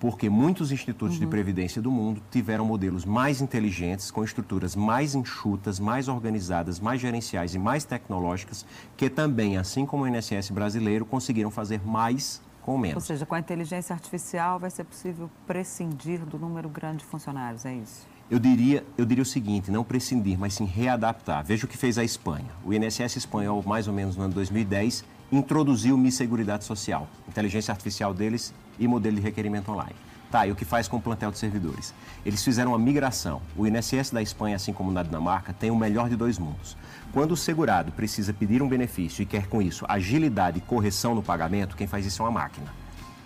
porque 0.03 0.29
muitos 0.29 0.69
institutos 0.69 1.15
uhum. 1.15 1.21
de 1.21 1.27
previdência 1.27 1.81
do 1.81 1.89
mundo 1.89 2.21
tiveram 2.29 2.65
modelos 2.65 3.05
mais 3.05 3.39
inteligentes, 3.39 4.11
com 4.11 4.21
estruturas 4.21 4.75
mais 4.75 5.15
enxutas, 5.15 5.79
mais 5.79 6.09
organizadas, 6.09 6.77
mais 6.77 6.99
gerenciais 6.99 7.55
e 7.55 7.57
mais 7.57 7.85
tecnológicas, 7.85 8.65
que 8.97 9.09
também, 9.09 9.55
assim 9.55 9.85
como 9.85 10.03
o 10.03 10.07
INSS 10.09 10.49
brasileiro, 10.49 11.05
conseguiram 11.05 11.49
fazer 11.49 11.79
mais 11.87 12.41
com 12.61 12.77
menos. 12.77 12.95
Ou 12.95 13.01
seja, 13.01 13.25
com 13.25 13.33
a 13.33 13.39
inteligência 13.39 13.93
artificial 13.93 14.59
vai 14.59 14.69
ser 14.69 14.83
possível 14.83 15.31
prescindir 15.47 16.19
do 16.25 16.37
número 16.37 16.67
grande 16.67 16.97
de 16.97 17.05
funcionários, 17.05 17.65
é 17.65 17.73
isso? 17.73 18.05
Eu 18.31 18.39
diria, 18.39 18.83
eu 18.97 19.05
diria 19.05 19.21
o 19.21 19.25
seguinte, 19.25 19.69
não 19.69 19.83
prescindir, 19.83 20.39
mas 20.39 20.53
sim 20.53 20.65
readaptar. 20.65 21.43
Veja 21.43 21.65
o 21.65 21.67
que 21.67 21.77
fez 21.77 21.97
a 21.97 22.03
Espanha. 22.03 22.49
O 22.63 22.73
INSS 22.73 23.17
espanhol, 23.17 23.61
mais 23.65 23.87
ou 23.87 23.93
menos 23.93 24.15
no 24.15 24.23
ano 24.23 24.33
2010, 24.33 25.03
introduziu 25.31 25.97
Mi 25.97 26.11
Seguridade 26.11 26.63
Social, 26.63 27.07
inteligência 27.27 27.71
artificial 27.71 28.13
deles 28.13 28.53
e 28.79 28.87
modelo 28.87 29.17
de 29.17 29.21
requerimento 29.21 29.71
online. 29.71 29.95
Tá, 30.31 30.47
e 30.47 30.51
o 30.51 30.55
que 30.55 30.65
faz 30.65 30.87
com 30.87 30.97
o 30.97 31.01
plantel 31.01 31.31
de 31.31 31.37
servidores? 31.37 31.93
Eles 32.25 32.43
fizeram 32.43 32.71
uma 32.71 32.79
migração. 32.79 33.39
O 33.55 33.67
INSS 33.67 34.09
da 34.11 34.21
Espanha, 34.21 34.55
assim 34.55 34.73
como 34.73 34.91
na 34.91 35.03
Dinamarca, 35.03 35.53
tem 35.53 35.69
o 35.69 35.75
melhor 35.75 36.09
de 36.09 36.15
dois 36.15 36.39
mundos. 36.39 36.75
Quando 37.11 37.33
o 37.33 37.37
segurado 37.37 37.91
precisa 37.91 38.33
pedir 38.33 38.63
um 38.63 38.67
benefício 38.67 39.21
e 39.21 39.27
quer 39.27 39.47
com 39.47 39.61
isso 39.61 39.85
agilidade 39.87 40.57
e 40.57 40.61
correção 40.61 41.13
no 41.13 41.21
pagamento, 41.21 41.75
quem 41.75 41.85
faz 41.85 42.05
isso 42.05 42.23
é 42.23 42.25
uma 42.25 42.31
máquina. 42.31 42.82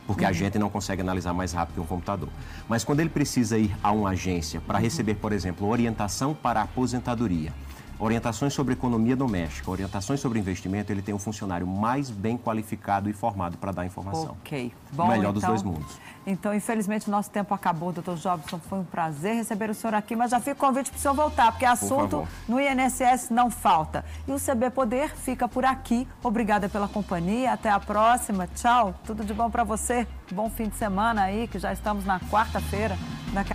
Porque 0.08 0.24
a 0.26 0.32
gente 0.32 0.58
não 0.58 0.70
consegue 0.70 1.02
analisar 1.02 1.34
mais 1.34 1.52
rápido 1.52 1.76
que 1.76 1.82
um 1.82 1.86
computador. 1.86 2.30
Mas 2.68 2.84
quando 2.84 3.02
ele 3.02 3.10
precisa 3.10 3.58
ir 3.58 3.76
a 3.84 3.92
uma 3.92 4.10
agência 4.10 4.62
para 4.62 4.80
receber, 4.80 5.16
por 5.16 5.34
exemplo, 5.34 5.68
orientação 5.68 6.34
para 6.34 6.62
a 6.62 6.64
aposentadoria, 6.64 7.54
orientações 8.00 8.54
sobre 8.54 8.74
economia 8.74 9.16
doméstica, 9.16 9.70
orientações 9.70 10.20
sobre 10.20 10.40
investimento, 10.40 10.92
ele 10.92 11.02
tem 11.02 11.14
um 11.14 11.20
funcionário 11.20 11.66
mais 11.66 12.10
bem 12.10 12.38
qualificado 12.38 13.10
e 13.10 13.14
formado 13.14 13.58
para 13.58 13.72
dar 13.72 13.86
informação. 13.86 14.38
Ok. 14.42 14.72
Bom, 14.92 15.06
o 15.06 15.08
melhor 15.08 15.22
então, 15.22 15.34
dos 15.34 15.44
dois 15.44 15.64
mundos. 15.64 15.98
Então, 16.26 16.54
infelizmente, 16.54 17.10
nosso 17.10 17.30
tempo 17.30 17.54
acabou, 17.54 17.94
doutor 17.94 18.18
Jobson. 18.18 18.60
Foi 18.60 18.80
um 18.80 18.84
prazer 18.84 19.36
receber 19.36 19.70
o 19.70 19.74
senhor 19.74 19.94
aqui, 19.94 20.16
mas 20.16 20.32
já 20.32 20.40
fica 20.40 20.52
o 20.52 20.56
convite 20.56 20.90
para 20.90 20.98
o 20.98 21.00
senhor 21.00 21.14
voltar, 21.14 21.52
porque 21.52 21.66
assunto 21.66 22.28
no 22.48 22.60
INSS 22.60 23.30
não 23.30 23.50
falta. 23.50 24.04
E 24.28 24.32
o 24.34 24.38
CB 24.38 24.72
Poder 24.72 25.16
fica 25.16 25.48
por 25.48 25.64
aqui. 25.64 26.06
Obrigada 26.22 26.68
pela 26.68 26.88
companhia. 26.88 27.54
Até 27.54 27.70
a 27.70 27.80
próxima. 27.80 28.46
Tchau. 28.48 28.94
Tudo 29.06 29.24
de 29.24 29.34
bom 29.34 29.50
para 29.50 29.64
você. 29.64 30.06
Bom 30.32 30.50
fim 30.50 30.68
de 30.68 30.76
semana 30.76 31.24
aí, 31.24 31.48
que 31.48 31.60
já 31.60 31.72
estamos 31.72 32.04
na 32.04 32.20
quarta-feira. 32.20 32.98
Daqui... 33.34 33.54